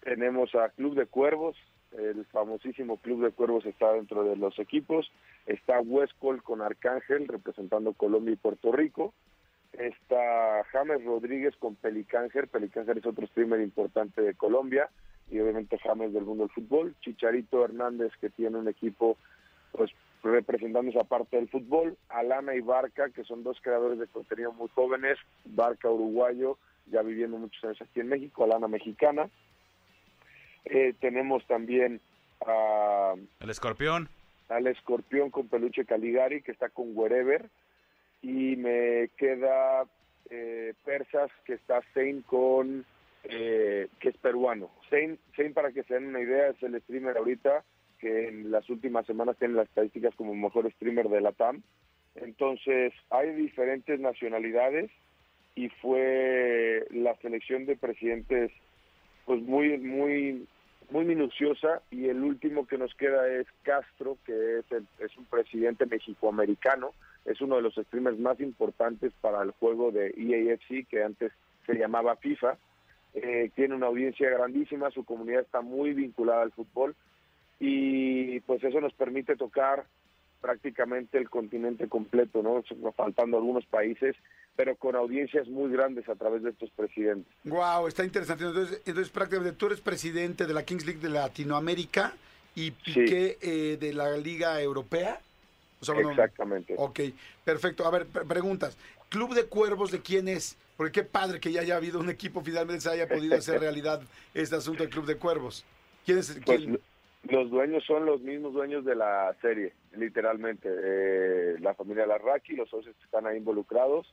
[0.00, 1.56] Tenemos a Club de Cuervos,
[1.92, 5.12] el famosísimo Club de Cuervos está dentro de los equipos.
[5.46, 9.14] Está Westcol con Arcángel representando Colombia y Puerto Rico
[9.72, 14.88] está James Rodríguez con Pelicanger, Pelicanger es otro streamer importante de Colombia
[15.30, 19.16] y obviamente James del mundo del fútbol, Chicharito Hernández que tiene un equipo
[19.72, 19.90] pues
[20.22, 24.68] representando esa parte del fútbol, Alana y Barca que son dos creadores de contenido muy
[24.68, 29.30] jóvenes, Barca uruguayo ya viviendo muchos años aquí en México, Alana mexicana,
[30.64, 32.00] eh, tenemos también
[32.46, 33.14] a...
[33.40, 34.08] El escorpión.
[34.48, 37.48] Al escorpión con peluche Caligari que está con Wherever,
[38.22, 39.84] y me queda
[40.30, 42.84] eh, Persas, que está Zane con,
[43.24, 44.70] eh, que es peruano.
[44.88, 45.18] Zane,
[45.54, 47.64] para que se den una idea, es el streamer ahorita
[47.98, 51.62] que en las últimas semanas tiene las estadísticas como mejor streamer de la TAM.
[52.14, 54.90] Entonces, hay diferentes nacionalidades
[55.54, 58.50] y fue la selección de presidentes
[59.26, 60.46] pues muy muy
[60.90, 64.64] muy minuciosa y el último que nos queda es Castro que es
[64.98, 66.94] es un presidente mexicoamericano
[67.24, 71.32] es uno de los streamers más importantes para el juego de EAFC, que antes
[71.66, 72.56] se llamaba FIFA.
[73.14, 76.94] eh, tiene una audiencia grandísima, su comunidad está muy vinculada al fútbol
[77.58, 79.84] y pues eso nos permite tocar
[80.40, 82.62] prácticamente el continente completo, ¿no?
[82.92, 84.16] Faltando algunos países,
[84.56, 87.32] pero con audiencias muy grandes a través de estos presidentes.
[87.44, 88.44] Wow, está interesante.
[88.44, 92.14] Entonces, entonces prácticamente tú eres presidente de la Kings League de Latinoamérica
[92.54, 95.20] y Piqué eh, de la Liga Europea.
[95.80, 96.74] Exactamente.
[96.76, 97.00] Ok,
[97.44, 97.86] perfecto.
[97.86, 98.76] A ver, preguntas.
[99.08, 100.56] ¿Club de Cuervos de quién es?
[100.76, 104.00] Porque qué padre que ya haya habido un equipo finalmente se haya podido hacer realidad
[104.34, 105.64] este asunto del Club de Cuervos.
[106.04, 106.38] ¿Quién es?
[106.44, 106.66] Pues,
[107.28, 110.68] los dueños son los mismos dueños de la serie, literalmente.
[110.70, 114.06] Eh, la familia Larraqui, los socios que están ahí involucrados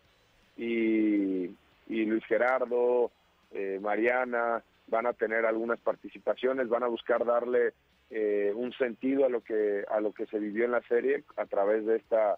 [0.57, 1.49] y,
[1.88, 3.11] Luis Gerardo,
[3.51, 7.74] eh, Mariana, van a tener algunas participaciones, van a buscar darle
[8.10, 11.45] eh, un sentido a lo que a lo que se vivió en la serie a
[11.45, 12.38] través de esta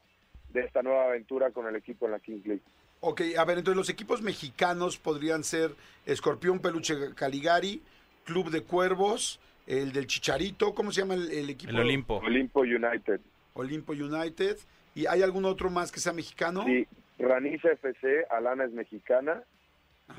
[0.52, 2.64] de esta nueva aventura con el equipo en la Kings League.
[3.02, 5.72] Ok, a ver, entonces los equipos mexicanos podrían ser
[6.06, 7.82] Escorpión Peluche Caligari,
[8.26, 11.72] Club de Cuervos, el del Chicharito, ¿cómo se llama el, equipo?
[11.72, 12.16] El Olimpo.
[12.18, 13.22] Olimpo United.
[13.54, 14.58] Olimpo United.
[14.96, 16.66] ¿Y hay algún otro más que sea mexicano?
[16.66, 16.88] Sí,
[17.20, 19.44] Raniza FC, Alana es mexicana.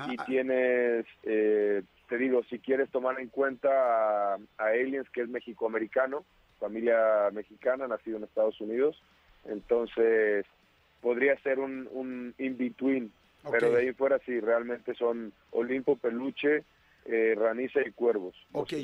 [0.09, 0.25] Y ah.
[0.25, 6.25] tienes, eh, te digo, si quieres tomar en cuenta a, Aliens, que es mexicoamericano,
[6.59, 9.01] familia mexicana, nacido en Estados Unidos.
[9.45, 10.45] Entonces,
[10.99, 13.13] podría ser un, un in-between.
[13.49, 16.65] Pero de ahí fuera sí, realmente son Olimpo, Peluche,
[17.05, 18.35] eh, Raniza y Cuervos,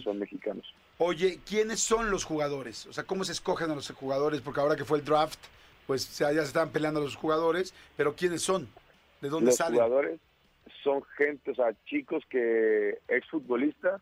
[0.02, 0.74] son mexicanos.
[0.98, 2.86] Oye, ¿quiénes son los jugadores?
[2.86, 4.40] O sea, ¿cómo se escogen a los jugadores?
[4.40, 5.40] Porque ahora que fue el draft,
[5.86, 8.70] pues ya se estaban peleando los jugadores, pero ¿quiénes son?
[9.20, 9.76] ¿De dónde los salen?
[9.76, 10.20] Jugadores
[10.84, 14.02] son gente, o sea, chicos que exfutbolistas,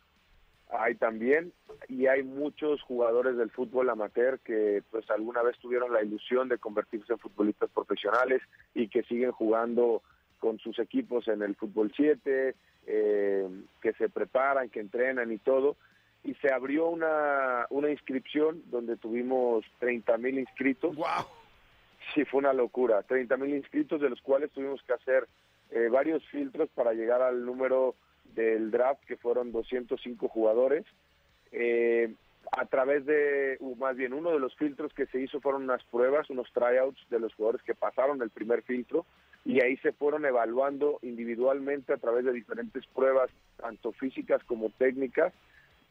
[0.70, 1.54] hay también,
[1.88, 6.58] y hay muchos jugadores del fútbol amateur que pues alguna vez tuvieron la ilusión de
[6.58, 8.42] convertirse en futbolistas profesionales
[8.74, 10.02] y que siguen jugando
[10.40, 12.56] con sus equipos en el fútbol 7,
[12.88, 13.48] eh,
[13.82, 15.76] que se preparan, que entrenan y todo.
[16.24, 20.96] Y se abrió una, una inscripción donde tuvimos 30 mil inscritos.
[20.96, 21.26] ¡Wow!
[22.14, 23.04] Sí, fue una locura.
[23.04, 25.28] 30 mil inscritos, de los cuales tuvimos que hacer
[25.72, 27.96] eh, varios filtros para llegar al número
[28.36, 30.86] del draft, que fueron 205 jugadores.
[31.52, 32.14] Eh,
[32.52, 36.30] a través de, más bien, uno de los filtros que se hizo fueron unas pruebas,
[36.30, 39.06] unos tryouts de los jugadores que pasaron el primer filtro
[39.44, 45.34] y ahí se fueron evaluando individualmente a través de diferentes pruebas, tanto físicas como técnicas,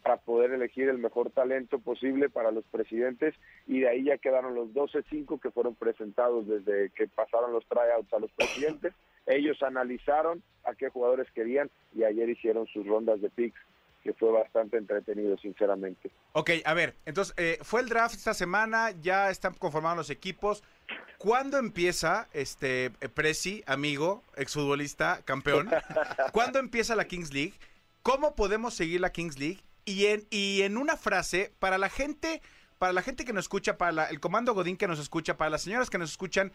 [0.02, 3.34] para poder elegir el mejor talento posible para los presidentes
[3.66, 8.12] y de ahí ya quedaron los 12-5 que fueron presentados desde que pasaron los tryouts
[8.12, 8.92] a los presidentes.
[9.26, 13.60] Ellos analizaron a qué jugadores querían y ayer hicieron sus rondas de picks
[14.04, 16.10] que fue bastante entretenido, sinceramente.
[16.32, 20.62] Ok, a ver, entonces eh, fue el draft esta semana, ya están conformados los equipos.
[21.16, 25.70] ¿Cuándo empieza, este, eh, Presi, amigo, exfutbolista, campeón?
[26.32, 27.54] ¿Cuándo empieza la Kings League?
[28.02, 29.60] ¿Cómo podemos seguir la Kings League?
[29.86, 32.42] Y en, y en una frase, para la gente,
[32.78, 35.62] para la gente que nos escucha, para el comando Godín que nos escucha, para las
[35.62, 36.52] señoras que nos escuchan,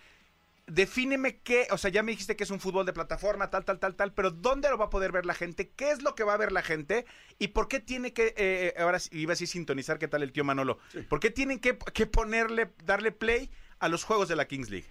[0.70, 3.80] defíneme qué, o sea, ya me dijiste que es un fútbol de plataforma, tal, tal,
[3.80, 5.72] tal, tal, pero ¿dónde lo va a poder ver la gente?
[5.76, 7.05] ¿Qué es lo que va a ver la gente?
[7.38, 10.43] ¿Y por qué tiene que, eh, ahora iba a decir sintonizar, ¿qué tal el tío
[10.43, 10.78] Manolo?
[11.09, 13.49] ¿Por qué tienen que, que, ponerle, darle play
[13.80, 14.88] a los juegos de la Kings League?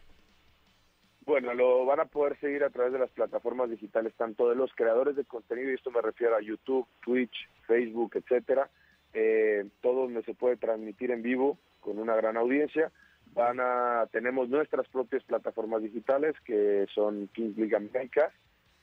[1.24, 4.72] Bueno, lo van a poder seguir a través de las plataformas digitales, tanto de los
[4.74, 8.70] creadores de contenido, y esto me refiero a YouTube, Twitch, Facebook, etcétera,
[9.12, 12.90] eh, todo donde se puede transmitir en vivo con una gran audiencia
[13.38, 18.32] van a tenemos nuestras propias plataformas digitales que son Kings League America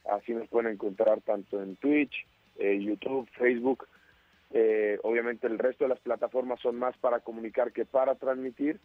[0.10, 2.26] así nos pueden encontrar tanto en Twitch
[2.58, 3.88] eh, YouTube Facebook.
[4.52, 8.80] Eh, obviamente el resto de las plataformas son más para comunicar que para transmitir.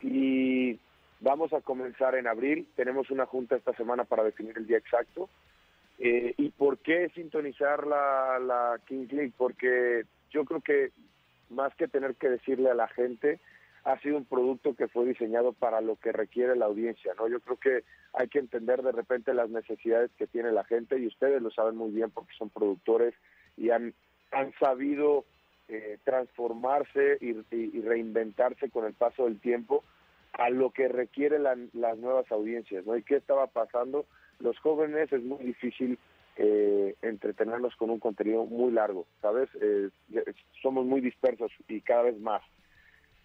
[0.00, 0.78] Y
[1.20, 2.68] vamos a comenzar en abril.
[2.76, 5.28] Tenemos una junta esta semana para definir el día exacto.
[5.98, 10.92] Eh, y por qué sintonizar la, la Kings League porque yo creo que
[11.50, 13.40] más que tener que decirle a la gente
[13.88, 17.26] ha sido un producto que fue diseñado para lo que requiere la audiencia, ¿no?
[17.26, 21.06] Yo creo que hay que entender de repente las necesidades que tiene la gente y
[21.06, 23.14] ustedes lo saben muy bien porque son productores
[23.56, 23.94] y han,
[24.30, 25.24] han sabido
[25.68, 27.32] eh, transformarse y,
[27.80, 29.82] reinventarse con el paso del tiempo
[30.34, 32.94] a lo que requieren las nuevas audiencias, ¿no?
[32.94, 34.04] ¿Y qué estaba pasando?
[34.38, 35.98] Los jóvenes es muy difícil
[36.36, 39.48] eh, entretenerlos con un contenido muy largo, ¿sabes?
[39.62, 39.88] Eh,
[40.60, 42.42] somos muy dispersos y cada vez más.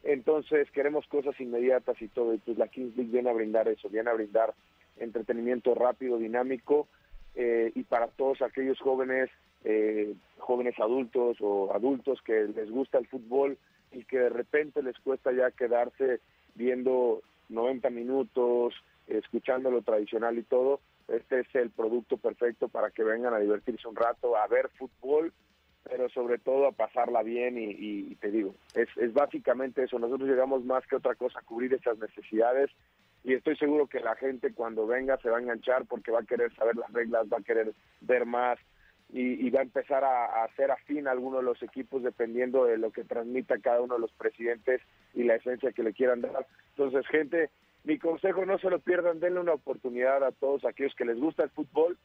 [0.03, 3.89] Entonces queremos cosas inmediatas y todo, y pues la Kings League viene a brindar eso,
[3.89, 4.53] viene a brindar
[4.97, 6.87] entretenimiento rápido, dinámico,
[7.35, 9.29] eh, y para todos aquellos jóvenes,
[9.63, 13.57] eh, jóvenes adultos o adultos que les gusta el fútbol
[13.91, 16.19] y que de repente les cuesta ya quedarse
[16.55, 18.75] viendo 90 minutos,
[19.07, 23.87] escuchando lo tradicional y todo, este es el producto perfecto para que vengan a divertirse
[23.87, 25.33] un rato, a ver fútbol,
[25.83, 30.63] pero sobre todo a pasarla bien y, te digo, es, es básicamente eso, nosotros llegamos
[30.63, 32.71] más que otra cosa a cubrir esas necesidades
[33.23, 36.25] y estoy seguro que la gente cuando venga se va a enganchar porque va a
[36.25, 38.59] querer saber las reglas, va a querer ver más
[39.09, 42.77] y, va a empezar a, a hacer afín a alguno de los equipos dependiendo de
[42.77, 44.81] lo que transmita cada uno de los presidentes
[45.13, 46.47] y la esencia que le quieran dar.
[46.71, 47.51] Entonces, gente,
[47.83, 51.43] mi consejo no se lo pierdan, denle una oportunidad a todos aquellos que les gusta
[51.43, 51.97] el fútbol,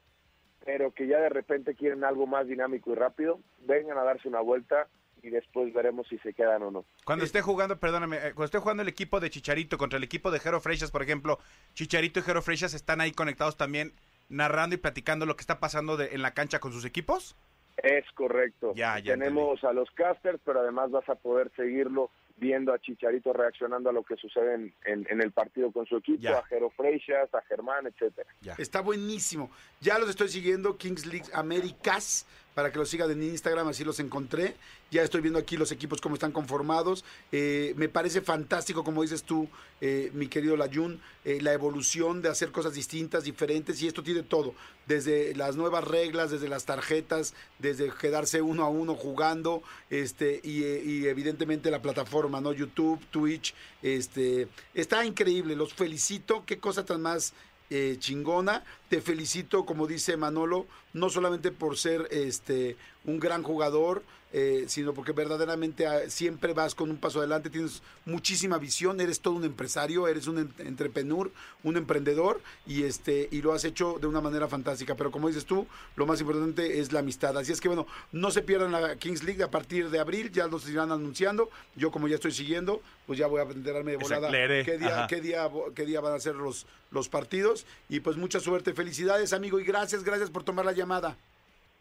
[0.68, 4.40] pero que ya de repente quieren algo más dinámico y rápido, vengan a darse una
[4.42, 4.86] vuelta
[5.22, 6.84] y después veremos si se quedan o no.
[7.06, 10.30] Cuando esté jugando, perdóname, eh, cuando esté jugando el equipo de Chicharito contra el equipo
[10.30, 11.38] de Jero Freixas, por ejemplo,
[11.72, 13.94] Chicharito y Jero Freixas están ahí conectados también,
[14.28, 17.34] narrando y platicando lo que está pasando de- en la cancha con sus equipos.
[17.78, 18.74] Es correcto.
[18.76, 23.32] Ya, ya Tenemos a los casters, pero además vas a poder seguirlo viendo a Chicharito
[23.32, 26.38] reaccionando a lo que sucede en, en- en el partido con su equipo, Ya.
[26.38, 28.28] a Jero Freixas, a Germán, etcétera.
[28.58, 29.50] Está buenísimo.
[29.80, 32.26] Ya los estoy siguiendo, Kings League Américas,
[32.58, 34.56] para que los sigan en Instagram, así los encontré.
[34.90, 37.04] Ya estoy viendo aquí los equipos cómo están conformados.
[37.30, 39.48] Eh, me parece fantástico, como dices tú,
[39.80, 44.24] eh, mi querido Layun, eh, la evolución de hacer cosas distintas, diferentes, y esto tiene
[44.24, 44.54] todo.
[44.88, 50.64] Desde las nuevas reglas, desde las tarjetas, desde quedarse uno a uno jugando, este, y,
[50.64, 52.52] y evidentemente la plataforma, ¿no?
[52.52, 57.34] YouTube, Twitch, este, está increíble, los felicito, qué cosa tan más
[57.70, 58.64] eh, chingona.
[58.88, 64.02] Te felicito, como dice Manolo, no solamente por ser este un gran jugador,
[64.32, 69.20] eh, sino porque verdaderamente ah, siempre vas con un paso adelante, tienes muchísima visión, eres
[69.20, 71.30] todo un empresario, eres un en- entrepreneur,
[71.62, 74.94] un emprendedor y este y lo has hecho de una manera fantástica.
[74.96, 75.66] Pero como dices tú,
[75.96, 77.36] lo más importante es la amistad.
[77.38, 80.46] Así es que bueno, no se pierdan la Kings League a partir de abril, ya
[80.46, 81.48] los irán anunciando.
[81.74, 84.30] Yo como ya estoy siguiendo, pues ya voy a enterarme de volada
[84.64, 87.64] qué día, qué día, qué día van a ser los, los partidos.
[87.88, 91.16] Y pues mucha suerte, felicidades amigo y gracias, gracias por tomar la llamada.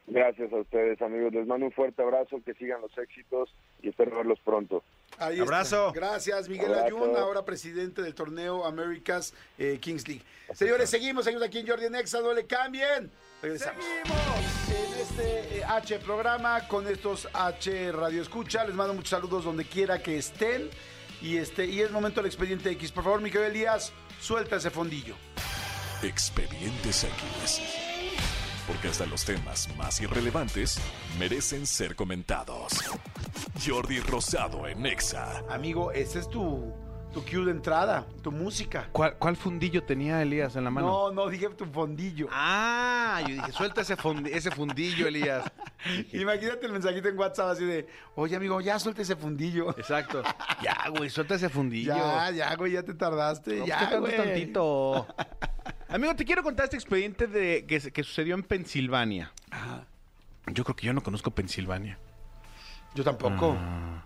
[0.08, 1.34] Gracias a ustedes, amigos.
[1.34, 4.82] Les mando un fuerte abrazo, que sigan los éxitos y espero verlos pronto.
[5.18, 5.88] Ahí Abrazo.
[5.88, 5.99] está.
[5.99, 6.86] Gracias, Miguel Abrazo.
[6.86, 10.24] Ayun, ahora presidente del torneo Americas eh, Kings League.
[10.53, 13.12] Señores, seguimos, seguimos aquí en Jordi Nexa, no le cambien.
[13.41, 13.84] Regresamos.
[14.70, 18.64] En este eh, H programa con estos H Radio Escucha.
[18.66, 20.70] Les mando muchos saludos donde quiera que estén.
[21.22, 22.93] Y este y es momento del expediente X.
[22.93, 23.91] Por favor, Miguel Elías,
[24.22, 25.16] suelta ese fondillo.
[26.01, 27.87] Expedientes X.
[28.68, 30.78] Porque hasta los temas más irrelevantes
[31.18, 32.74] merecen ser comentados.
[33.65, 35.41] Jordi Rosado en Exa.
[35.49, 36.74] Amigo, ese es tu,
[37.13, 38.89] tu cue de entrada, tu música.
[38.91, 40.88] ¿Cuál, cuál fundillo tenía Elías en la mano?
[40.88, 42.28] No, no dije tu fondillo.
[42.30, 45.49] Ah, yo dije, suelta ese, fondi- ese fundillo, Elías.
[46.11, 49.70] Imagínate el mensajito en WhatsApp así de, oye amigo, ya suelta ese fundillo.
[49.78, 50.22] Exacto.
[50.61, 51.95] Ya, güey, suelta ese fundillo.
[51.95, 53.57] Ya, ya, güey, ya te tardaste.
[53.57, 54.15] No, pues, ya, te tardas güey.
[54.18, 55.07] tantito.
[55.90, 59.32] Amigo, te quiero contar este expediente de que, sucedió en Pensilvania.
[60.48, 61.98] Yo creo que yo no conozco Pensilvania.
[62.94, 63.56] Yo tampoco.
[63.58, 64.04] Ah.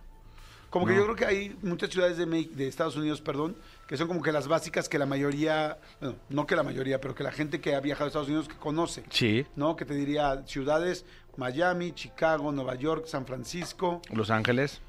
[0.70, 3.58] Como que yo creo que hay muchas ciudades de, de Estados Unidos, perdón,
[3.88, 7.14] que son como que las básicas que la mayoría, bueno, no que la mayoría, pero
[7.14, 9.04] que la gente que ha viajado a Estados Unidos que conoce.
[9.10, 9.46] Sí.
[9.58, 9.76] ¿No?
[9.76, 11.06] Que te diría ciudades,
[11.36, 14.80] Miami, Chicago, Nueva York, San Francisco, Los Ángeles.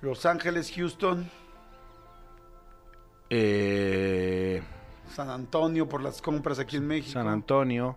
[0.00, 1.28] Los Ángeles, Houston,
[3.28, 4.62] eh,
[5.14, 7.12] San Antonio por las compras aquí en México.
[7.12, 7.96] San Antonio.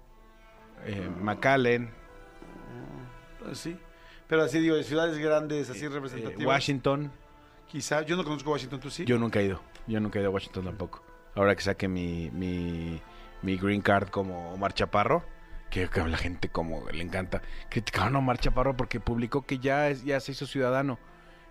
[0.86, 1.91] eh, McAllen.
[3.39, 3.78] Pues sí.
[4.28, 6.45] Pero así digo, de ciudades grandes, así eh, representativas.
[6.45, 7.12] Washington.
[7.68, 9.05] Quizá, yo no conozco Washington, ¿tú sí?
[9.05, 9.62] Yo nunca he ido.
[9.88, 11.03] Yo nunca he ido a Washington tampoco.
[11.36, 13.01] Ahora que saque mi, mi,
[13.41, 15.24] mi green card como Omar Chaparro,
[15.70, 17.41] que, que la gente como le encanta.
[17.70, 20.99] Criticaron a Omar Chaparro porque publicó que ya, es, ya se hizo ciudadano.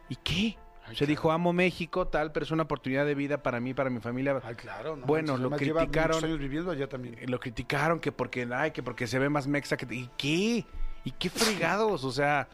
[0.08, 0.58] ¿Y qué?
[0.94, 4.00] Se dijo, amo México, tal, pero es una oportunidad de vida para mí, para mi
[4.00, 4.40] familia.
[4.44, 4.96] Ay, claro.
[4.96, 6.24] no Bueno, lo criticaron.
[6.24, 7.16] años viviendo allá también.
[7.18, 9.86] Eh, Lo criticaron que porque, ay, que porque se ve más mexa que...
[9.94, 10.64] ¿Y qué?
[11.04, 12.04] ¿Y qué fregados?
[12.04, 12.48] O sea,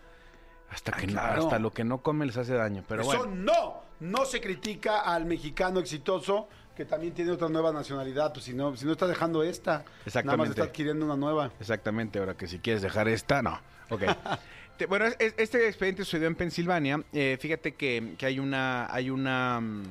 [0.70, 1.44] hasta, Ay, que claro.
[1.44, 2.84] hasta lo que no come les hace daño.
[2.88, 3.34] Pero Eso bueno.
[3.34, 8.52] no, no se critica al mexicano exitoso que también tiene otra nueva nacionalidad, pues si
[8.52, 9.84] no, si no está dejando esta,
[10.24, 11.52] nada más está adquiriendo una nueva.
[11.60, 13.60] Exactamente, ahora que si quieres dejar esta, no.
[13.90, 14.02] Ok.
[14.76, 17.02] Te- bueno, es- es- este expediente sucedió en Pensilvania.
[17.12, 19.82] Eh, fíjate que, que hay una hay una mm,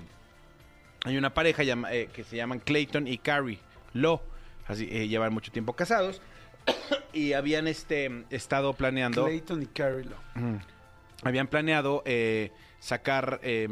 [1.06, 3.60] hay una pareja llama- eh, que se llaman Clayton y Carrie
[3.94, 4.22] Lo.
[4.68, 6.22] Así eh, llevan mucho tiempo casados
[7.14, 10.16] y habían este estado planeando Clayton y Carrillo.
[11.24, 13.68] habían planeado eh, sacar, eh,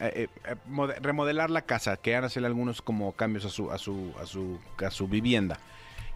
[0.00, 3.70] eh, eh, mode- remodelar la casa, que van a hacer algunos como cambios a su,
[3.70, 5.58] a su, a su, a su vivienda.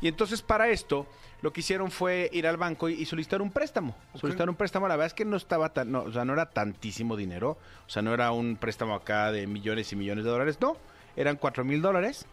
[0.01, 1.07] Y entonces para esto,
[1.43, 3.97] lo que hicieron fue ir al banco y, y solicitar un préstamo.
[4.15, 6.47] Solicitar un préstamo, la verdad es que no estaba tan, no, o sea, no era
[6.51, 10.59] tantísimo dinero, o sea, no era un préstamo acá de millones y millones de dólares,
[10.61, 10.77] no,
[11.17, 12.27] eran cuatro mil dólares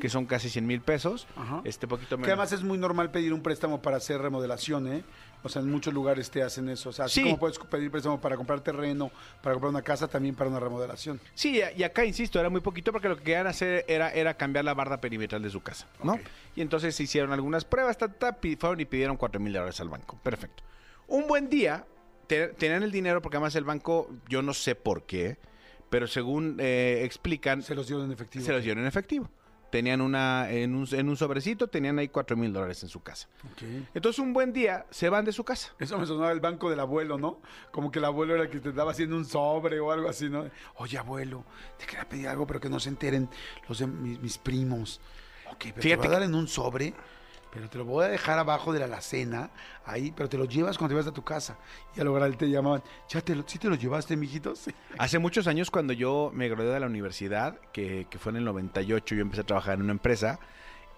[0.00, 1.26] que son casi 100 mil pesos.
[1.36, 1.60] Ajá.
[1.64, 2.28] Este poquito Que menos.
[2.28, 5.04] además es muy normal pedir un préstamo para hacer remodelación, ¿eh?
[5.42, 6.88] O sea, en muchos lugares te hacen eso.
[6.88, 7.22] O sea, así Sí.
[7.22, 9.10] como puedes pedir préstamo para comprar terreno,
[9.42, 11.20] para comprar una casa, también para una remodelación.
[11.34, 14.64] Sí, y acá, insisto, era muy poquito porque lo que querían hacer era, era cambiar
[14.64, 16.18] la barda perimetral de su casa, ¿no?
[16.56, 18.08] Y entonces se hicieron algunas pruebas, ta,
[18.58, 20.18] fueron y pidieron 4 mil dólares al banco.
[20.22, 20.62] Perfecto.
[21.06, 21.86] Un buen día,
[22.26, 25.38] te- tenían el dinero porque además el banco, yo no sé por qué,
[25.88, 28.44] pero según eh, explican, Se los dieron en efectivo.
[28.44, 29.30] se los dieron en efectivo.
[29.70, 33.28] Tenían una, en un, en un sobrecito, tenían ahí 4 mil dólares en su casa.
[33.52, 33.62] Ok.
[33.94, 35.74] Entonces un buen día se van de su casa.
[35.78, 37.40] Eso me sonaba el banco del abuelo, ¿no?
[37.70, 40.30] Como que el abuelo era el que te estaba haciendo un sobre o algo así,
[40.30, 40.46] ¿no?
[40.76, 41.44] Oye, abuelo,
[41.76, 43.28] te quería pedir algo, pero que no se enteren
[43.68, 45.00] los de mis, mis primos.
[45.50, 46.94] Ok, pero te Fíjate voy a dar en un sobre,
[47.58, 49.50] pero te lo voy a dejar abajo de la alacena,
[49.84, 51.58] ahí, pero te lo llevas cuando te vas a tu casa.
[51.96, 54.54] Y al lograr te llamaban, ¿ya te lo, sí te lo llevaste, mijito?
[54.54, 54.70] Sí.
[54.96, 58.44] Hace muchos años cuando yo me gradué de la universidad, que, que fue en el
[58.44, 60.38] 98, yo empecé a trabajar en una empresa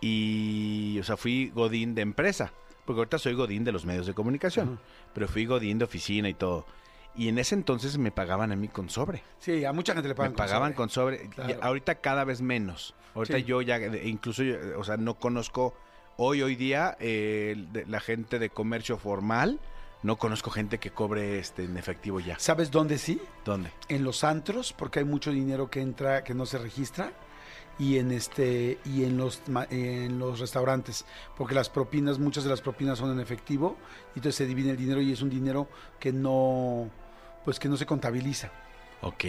[0.02, 2.52] y, o sea, fui godín de empresa,
[2.84, 4.78] porque ahorita soy godín de los medios de comunicación,
[5.14, 6.66] pero fui godín de oficina y todo.
[7.16, 9.22] Y en ese entonces me pagaban a mí con sobre.
[9.38, 10.76] Sí, a mucha gente le pagan me pagaban sobre.
[10.76, 11.28] con sobre.
[11.30, 11.58] Claro.
[11.62, 12.94] ahorita cada vez menos.
[13.14, 13.44] Ahorita Sí.
[13.44, 15.74] yo ya, incluso, yo, o sea, no conozco
[16.22, 17.56] hoy, hoy día, eh,
[17.88, 19.58] la gente de comercio formal,
[20.02, 22.38] no conozco gente que cobre este en efectivo ya.
[22.38, 23.20] ¿Sabes dónde sí?
[23.44, 23.70] ¿Dónde?
[23.88, 27.12] en los antros porque hay mucho dinero que entra que no se registra
[27.78, 31.06] y en este y en los en los restaurantes
[31.38, 33.76] porque las propinas muchas de las propinas son en efectivo
[34.14, 35.68] y entonces se divide el dinero y es un dinero
[35.98, 36.90] que no
[37.44, 38.50] pues que no se contabiliza
[39.02, 39.24] Ok.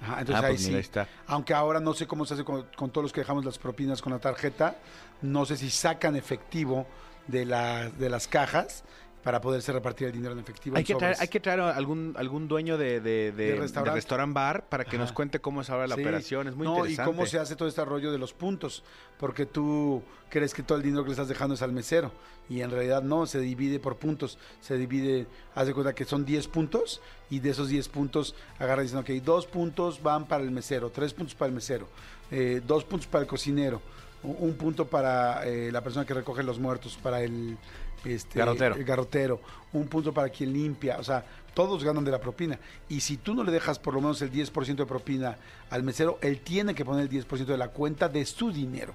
[0.00, 1.08] Ajá, entonces Ah, ahí pues mira, ahí está.
[1.26, 4.00] aunque ahora no sé cómo se hace con, con todos los que dejamos las propinas
[4.00, 4.76] con la tarjeta
[5.22, 6.86] no sé si sacan efectivo
[7.28, 8.84] de la, de las cajas
[9.22, 12.12] para poderse repartir el dinero en efectivo Hay en que, traer, hay que traer algún,
[12.18, 13.94] algún dueño de, de, de- De de restaurante.
[13.94, 16.00] restaurant bar para que nos cuente cómo es ahora la Sí.
[16.00, 16.48] operación.
[16.48, 17.02] Es muy no, interesante.
[17.02, 18.82] y cómo se hace todo este rollo de los puntos,
[19.20, 22.10] porque tú crees que todo el dinero que le estás dejando es al mesero,
[22.48, 26.24] y en realidad no, se divide por puntos, se divide, haz de cuenta que son
[26.24, 27.00] 10 puntos,
[27.30, 30.90] y de esos 10 puntos agarran y dicen, ok, dos puntos van para el mesero,
[30.90, 31.86] tres puntos para el mesero,
[32.32, 33.80] eh, dos puntos para el cocinero,
[34.22, 37.56] un punto para eh, la persona que recoge los muertos, para el...
[38.04, 38.74] Este, Garrotero.
[38.74, 39.40] el garrotero,
[39.74, 42.58] un punto para quien limpia, o sea, todos ganan de la propina.
[42.88, 45.36] Y si tú no le dejas por lo menos el 10% de propina
[45.70, 48.92] al mesero, él tiene que poner el 10% de la cuenta de su dinero.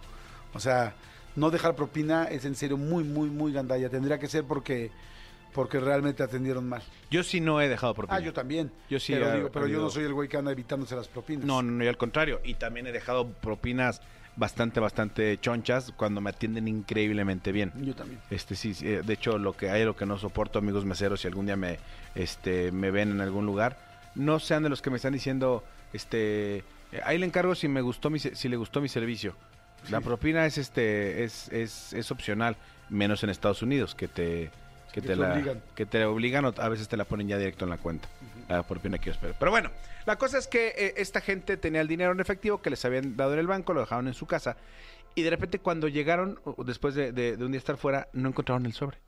[0.53, 0.95] O sea,
[1.35, 3.89] no dejar propina es en serio muy, muy, muy gandalla.
[3.89, 4.91] Tendría que ser porque,
[5.53, 6.81] porque realmente atendieron mal.
[7.11, 8.17] Yo sí no he dejado propina.
[8.17, 8.71] Ah, yo también.
[8.89, 11.45] Yo sí Pero, digo, pero yo no soy el güey que anda evitándose las propinas.
[11.45, 12.41] No, no, no, y al contrario.
[12.43, 14.01] Y también he dejado propinas
[14.37, 17.73] bastante, bastante chonchas cuando me atienden increíblemente bien.
[17.81, 18.21] Yo también.
[18.29, 21.21] Este sí, sí, eh, de hecho lo que hay, lo que no soporto, amigos meseros,
[21.21, 21.79] si algún día me,
[22.15, 23.77] este, me ven en algún lugar,
[24.15, 26.63] no sean de los que me están diciendo, este,
[27.03, 29.35] ahí le encargo si me gustó mi, si le gustó mi servicio.
[29.89, 32.57] La propina es, este, es, es, es opcional,
[32.89, 34.49] menos en Estados Unidos, que te,
[34.91, 35.61] que que te te la, obligan.
[35.75, 38.07] que te obligan o a veces te la ponen ya directo en la cuenta.
[38.47, 39.35] La propina que yo espero.
[39.37, 39.71] Pero bueno,
[40.05, 43.17] la cosa es que eh, esta gente tenía el dinero en efectivo que les habían
[43.17, 44.55] dado en el banco, lo dejaron en su casa.
[45.15, 48.65] Y de repente cuando llegaron, después de, de- de un día estar fuera, no encontraron
[48.65, 48.99] el sobre.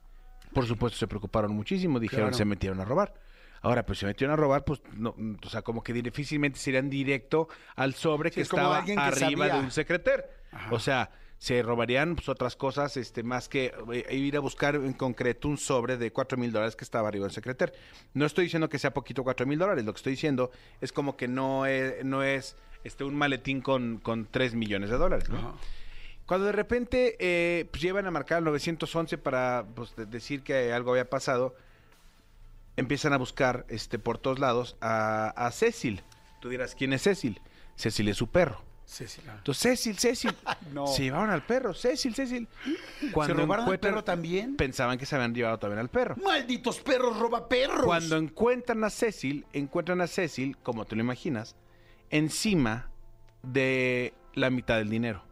[0.52, 2.36] Por supuesto se preocuparon muchísimo, dijeron Claro.
[2.36, 3.14] se metieron a robar.
[3.62, 5.14] Ahora, pues se metieron a robar, pues no,
[5.44, 8.78] o sea, como que difícilmente se irían directo al sobre Sí, que es como estaba
[8.78, 9.54] alguien que arriba sabía.
[9.54, 10.30] de un secreter.
[10.50, 10.68] Ajá.
[10.74, 11.10] O sea,
[11.40, 15.56] se robarían pues, otras cosas, este, más que eh, ir a buscar en concreto un
[15.56, 17.72] sobre de cuatro mil dólares que estaba arriba del secreter.
[18.12, 20.50] No estoy diciendo que sea poquito cuatro mil dólares, lo que estoy diciendo
[20.82, 24.98] es como que no es, no es este, un maletín con, con 3 millones de
[24.98, 25.38] dólares, ¿no?
[25.38, 25.52] Ajá.
[26.26, 30.74] Cuando de repente eh, pues llevan a marcar el 911 para pues, de- decir que
[30.74, 31.56] algo había pasado,
[32.76, 36.02] empiezan a buscar este, por todos lados a, a Cecil.
[36.40, 37.40] Tú dirás, ¿quién es Cecil?
[37.76, 38.62] Cecil es su perro.
[38.90, 39.38] Sí, claro.
[39.38, 40.36] Entonces, Cecil, Cecil.
[40.72, 40.88] no.
[40.88, 42.48] Se llevaron al perro, Cecil, Cecil.
[42.98, 44.56] ¿Se Cuando robaron al perro también?
[44.56, 46.16] Pensaban que se habían llevado también al perro.
[46.16, 47.84] ¡Malditos perros, roba perros!
[47.84, 51.54] Cuando encuentran a Cecil, encuentran a Cecil, como te lo imaginas,
[52.10, 52.90] encima
[53.44, 55.22] de la mitad del dinero.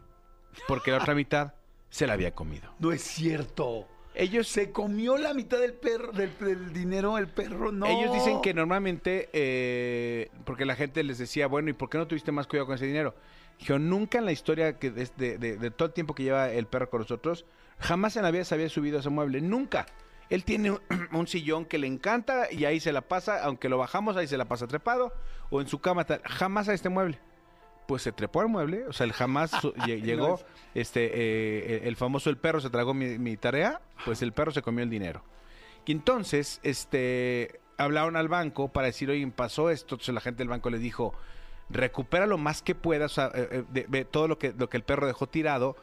[0.69, 1.55] Porque la otra mitad
[1.91, 2.73] se la había comido.
[2.79, 3.89] No es cierto.
[4.15, 7.87] Ellos, Se comió la mitad del perro, del, del dinero el perro, no.
[7.87, 12.07] ellos dicen que normalmente, eh, porque la gente les decía, bueno, ¿y por qué no
[12.09, 13.15] tuviste más cuidado con ese dinero?
[13.59, 16.51] Dijeron, nunca en la historia que de, de- de- de todo el tiempo que lleva
[16.51, 17.45] el perro con nosotros,
[17.79, 19.87] jamás en la vida se había subido a ese mueble, nunca.
[20.31, 20.81] Él tiene un,
[21.13, 24.37] un sillón que le encanta y ahí se la pasa, aunque lo bajamos, ahí se
[24.37, 25.13] la pasa trepado,
[25.51, 26.21] o en su cama, tal.
[26.25, 27.19] jamás a este mueble.
[27.89, 29.51] Pues se trepó al mueble, o sea, él jamás
[29.87, 30.39] llegó,
[30.75, 34.61] este, eh, el famoso el perro se tragó mi, mi tarea, pues el perro se
[34.61, 35.25] comió el dinero.
[35.87, 39.95] Y entonces, este, hablaron al banco para decir, oye, pasó esto.
[39.95, 41.15] Entonces la gente del banco le dijo,
[41.71, 44.77] recupera lo más que puedas, o sea, eh, eh, de- todo lo que, lo que
[44.77, 45.77] el perro dejó tirado.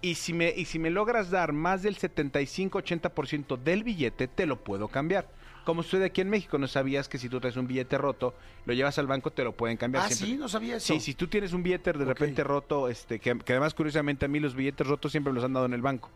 [0.00, 4.56] Y si, me, y si me logras dar más del 75-80% del billete, te lo
[4.62, 5.28] puedo cambiar.
[5.64, 8.34] Como sucede aquí en México, no sabías que si tú traes un billete roto,
[8.64, 10.04] lo llevas al banco, te lo pueden cambiar.
[10.04, 10.28] Ah, siempre.
[10.28, 10.94] sí, no sabía eso.
[10.94, 14.28] Sí, si tú tienes un billete de repente roto, este, que, que además curiosamente a
[14.28, 16.10] mí los billetes rotos siempre me los han dado en el banco.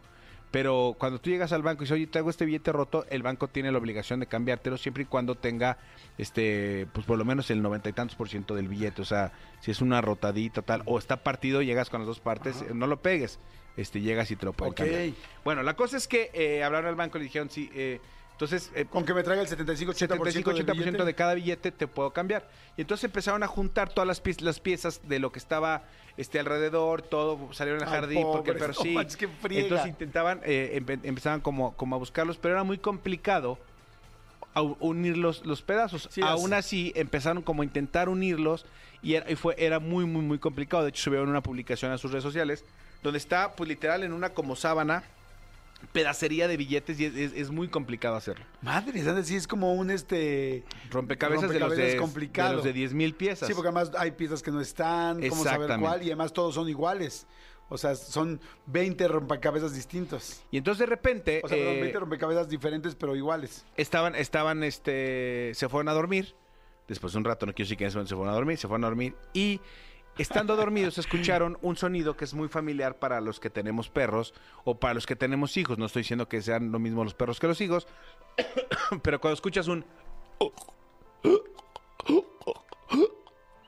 [0.53, 3.49] Pero cuando tú llegas al banco y dices, oye, traigo este billete roto, el banco
[3.49, 5.79] tiene la obligación de cambiártelo siempre y cuando tenga,
[6.19, 9.03] este, pues por lo menos el noventa y tantos por ciento del billete.
[9.03, 12.65] O sea, si es una rotadita tal, o está partido, llegas con las dos partes,
[12.73, 13.41] no lo pegues.
[13.75, 15.11] Este, llegas y te lo pueden cambiar.
[15.45, 18.01] Bueno, la cosa es que eh, hablaron al banco y le dijeron, sí, eh,
[18.45, 22.49] entonces, eh, Con que me traiga el 75-80% 75-80% de cada billete te puedo cambiar.
[22.77, 25.85] Y entonces empezaron a juntar todas las, pie- las piezas de lo que estaba
[26.17, 29.17] este alrededor, todo salieron al jardín porque pobres, perro no sí.
[29.17, 29.63] qué friega.
[29.63, 33.59] entonces intentaban, eh, empe- empezaban como, como a buscarlos, pero era muy complicado
[34.55, 36.09] a- unir los, los pedazos.
[36.11, 36.91] Sí, Aún así.
[36.91, 38.67] así empezaron como a intentar unirlos
[39.03, 40.83] y, era, y fue, era muy, muy, muy complicado.
[40.83, 42.65] De hecho, subieron una publicación a sus redes sociales
[43.03, 45.05] donde está, pues literal, en una como sábana,
[45.93, 48.45] pedacería de billetes y es, es- es muy complicado hacerlo.
[48.63, 52.51] Madre, es decir, es como un este Rompecabezas, de los de, complicado.
[52.51, 53.49] de los de 10 mil piezas.
[53.49, 56.69] Sí, porque además hay piezas que no están, cómo saber cuál, y además todos son
[56.69, 57.27] iguales.
[57.69, 60.43] O sea, son 20 rompecabezas distintos.
[60.51, 63.65] Y entonces de repente O sea, eh, 20 rompecabezas diferentes, pero iguales.
[63.77, 66.35] estaban, estaban, este, se fueron a dormir.
[66.89, 68.59] Después de un rato, no quiero decir que en ese momento se fueron a dormir,
[68.59, 69.15] se fueron a dormir.
[69.33, 69.61] Y
[70.19, 74.35] estando dormidos escucharon un sonido que es muy familiar para los que tenemos perros
[74.65, 75.79] o para los que tenemos hijos.
[75.79, 77.87] No estoy diciendo que sean lo mismo los perros que los hijos,
[79.03, 79.85] pero cuando escuchas un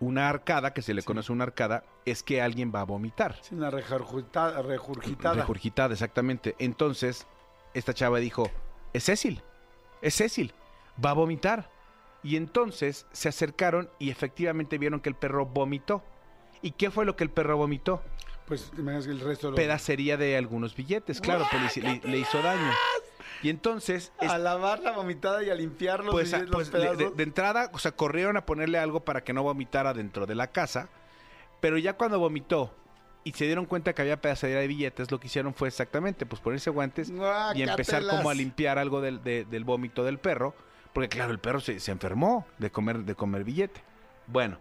[0.01, 3.39] una arcada, que se le conoce una arcada, es que alguien va a vomitar.
[3.41, 5.35] Es una regurgita- regurgitada.
[5.37, 6.55] Regurgitada, exactamente.
[6.59, 7.27] Entonces,
[7.73, 8.51] esta chava dijo,
[8.93, 9.41] es Cecil,
[10.03, 10.53] es Cecil,
[11.03, 11.71] va a vomitar.
[12.23, 16.03] Y entonces se acercaron y efectivamente vieron que el perro vomitó.
[16.65, 18.03] ¿Y qué fue lo que el perro vomitó?
[18.47, 19.57] Pues el resto de los...
[19.57, 22.73] Pedacería de algunos billetes, claro, pues le, hizo daño.
[23.43, 27.11] Y entonces, es- A lavar la vomitada y a limpiar los, pues, los pues, de-
[27.11, 30.47] de, entrada, o sea, corrieron a ponerle algo para que no vomitara dentro de la
[30.53, 30.89] casa,
[31.61, 32.75] pero ya cuando vomitó
[33.25, 36.41] y se dieron cuenta que había pedacería de billetes, lo que hicieron fue exactamente, pues
[36.41, 37.13] ponerse guantes
[37.55, 40.55] y empezar como a limpiar algo del, de- del vómito del perro,
[40.95, 43.83] porque claro, el perro se, se enfermó de comer, de comer billete.
[44.27, 44.59] Bueno,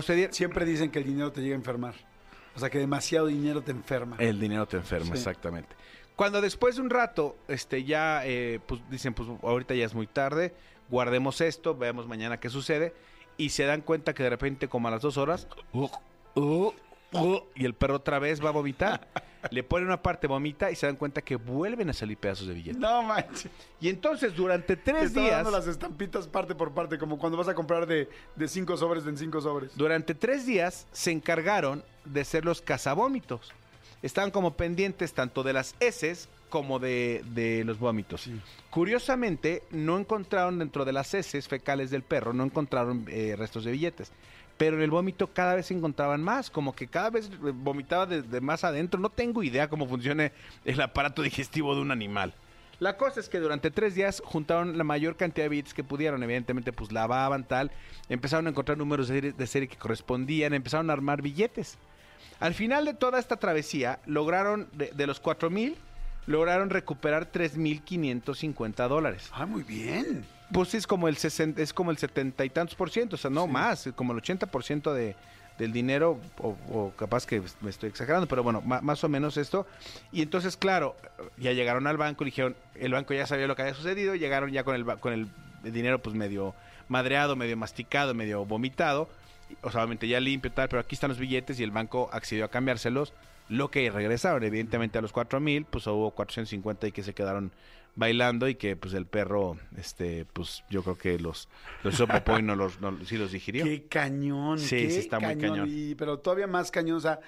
[0.00, 1.94] Siempre dicen que el dinero te llega a enfermar.
[2.54, 4.16] O sea, que demasiado dinero te enferma.
[4.18, 5.12] El dinero te enferma, Sí.
[5.12, 5.74] exactamente.
[6.16, 10.06] Cuando después de un rato, este, ya, eh, pues dicen, pues ahorita ya es muy
[10.06, 10.54] tarde,
[10.90, 12.94] guardemos esto, veamos mañana qué sucede,
[13.38, 15.88] y se dan cuenta que de repente, como a las dos horas, uh,
[16.34, 16.72] uh,
[17.54, 19.08] y el perro otra vez va a vomitar.
[19.50, 22.54] Le ponen una parte, vomita, y se dan cuenta que vuelven a salir pedazos de
[22.54, 22.78] billete.
[22.78, 23.50] No manches.
[23.80, 27.48] Y entonces, durante Te tres días, dando las estampitas parte por parte, como cuando vas
[27.48, 29.76] a comprar de, de cinco sobres en cinco sobres.
[29.76, 33.52] Durante tres días se encargaron de ser los cazavómitos.
[34.02, 38.28] Estaban como pendientes tanto de las heces como de, de los vómitos.
[38.70, 43.72] Curiosamente, no encontraron dentro de las heces fecales del perro, no encontraron eh, restos de
[43.72, 44.12] billetes.
[44.62, 48.06] Pero en el vómito cada vez se encontraban más, como que cada vez eh, vomitaba
[48.06, 49.00] de, de más adentro.
[49.00, 50.30] No tengo idea cómo funciona
[50.64, 52.32] el aparato digestivo de un animal.
[52.78, 56.22] La cosa es que durante tres días juntaron la mayor cantidad de billetes que pudieron.
[56.22, 57.72] Evidentemente, pues lavaban, tal.
[58.08, 60.54] Empezaron a encontrar números de serie, que correspondían.
[60.54, 61.76] Empezaron a armar billetes.
[62.38, 65.76] Al final de toda esta travesía, lograron, de, de los 4 mil,
[66.26, 69.28] lograron recuperar 3.550 dólares.
[69.32, 70.24] Ah, muy bien.
[70.52, 73.30] Pues es como el 60, es como el 70 y tantos por ciento, o sea,
[73.30, 75.16] no más, como el 80 por ciento de,
[75.58, 79.38] del dinero, o, o capaz que me estoy exagerando, pero bueno, ma- más o menos
[79.38, 79.66] esto.
[80.12, 80.94] Y entonces, claro,
[81.38, 84.62] ya llegaron al banco, dijeron, el banco ya sabía lo que había sucedido, llegaron ya
[84.62, 85.28] con el, con el
[85.64, 86.54] dinero pues medio
[86.88, 89.08] madreado, medio masticado, medio vomitado,
[89.62, 92.10] o sea, obviamente ya limpio y tal, pero aquí están los billetes y el banco
[92.12, 93.14] accedió a cambiárselos.
[93.48, 97.52] Lo que regresaron, evidentemente, a los 4 mil, pues hubo 450 y que se quedaron
[97.94, 101.48] bailando y que pues el perro, este, pues yo creo que los,
[101.84, 103.64] los hizo popó y no los, no, sí los digirió.
[103.64, 104.58] Qué cañón.
[104.58, 105.68] Sí, qué sí está muy cañón.
[105.70, 107.20] Y- pero todavía más cañón, o sea,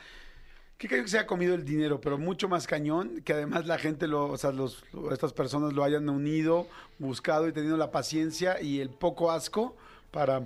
[0.79, 3.77] qué cañón que se haya comido el dinero, pero mucho más cañón que además la
[3.77, 6.67] gente, lo, o sea, los, lo- estas personas lo hayan unido,
[6.99, 9.77] buscado y tenido la paciencia y el poco asco
[10.11, 10.45] para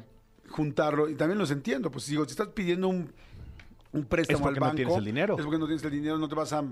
[0.48, 1.08] juntarlo.
[1.08, 3.12] Y también los entiendo, pues digo, si estás pidiendo un,
[3.92, 5.36] un préstamo Es porque al no banco, tienes el dinero.
[5.38, 6.64] es porque no tienes el dinero, no te vas a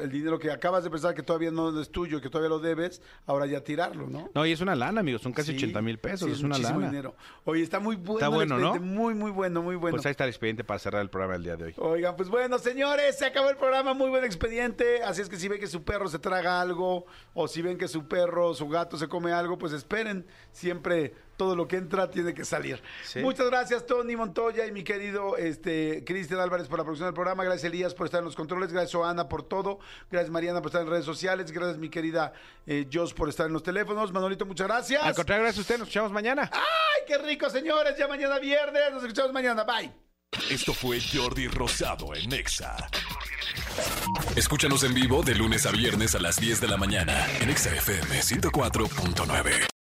[0.00, 3.02] el dinero que acabas de pensar que todavía no es tuyo, que todavía lo debes,
[3.26, 4.30] ahora ya tirarlo, ¿no?
[4.32, 6.56] No, y es una lana, amigos, son casi Sí, 80 mil pesos, sí, es, una
[6.56, 6.86] lana.
[6.86, 7.16] dinero.
[7.44, 8.18] Oye, está muy bueno.
[8.20, 8.74] Está el bueno, ¿no?
[8.76, 9.96] Muy, muy bueno, muy bueno.
[9.96, 11.74] Pues ahí está el expediente para cerrar el programa del día de hoy.
[11.78, 15.02] Oigan, pues bueno, señores, se acabó el programa, muy buen expediente.
[15.02, 17.88] Así es que si ven que su perro se traga algo, o si ven que
[17.88, 20.24] su perro, su gato se come algo, pues esperen.
[20.52, 21.12] Siempre
[21.42, 22.80] todo lo que entra tiene que salir.
[23.16, 27.42] Muchas gracias, Tony Montoya y mi querido este, Cristian Álvarez por la producción del programa.
[27.42, 28.72] Gracias, Elías, por estar en los controles.
[28.72, 29.80] Gracias, Ana, por todo.
[30.08, 31.50] Gracias, Mariana, por estar en redes sociales.
[31.50, 32.32] Gracias, mi querida
[32.64, 34.12] eh, Jos, por estar en los teléfonos.
[34.12, 35.02] Manolito, muchas gracias.
[35.02, 35.78] Al contrario, gracias a usted.
[35.78, 36.48] Nos escuchamos mañana.
[36.52, 37.96] ¡Ay, qué rico, señores!
[37.98, 38.82] Ya mañana viernes.
[38.92, 39.64] Nos escuchamos mañana.
[39.64, 39.90] Bye.
[40.48, 42.76] Esto fue Jordi Rosado en Nexa.
[44.36, 47.74] Escúchanos en vivo de lunes a viernes a las 10 de la mañana en Nexa
[47.74, 49.71] FM 104.9.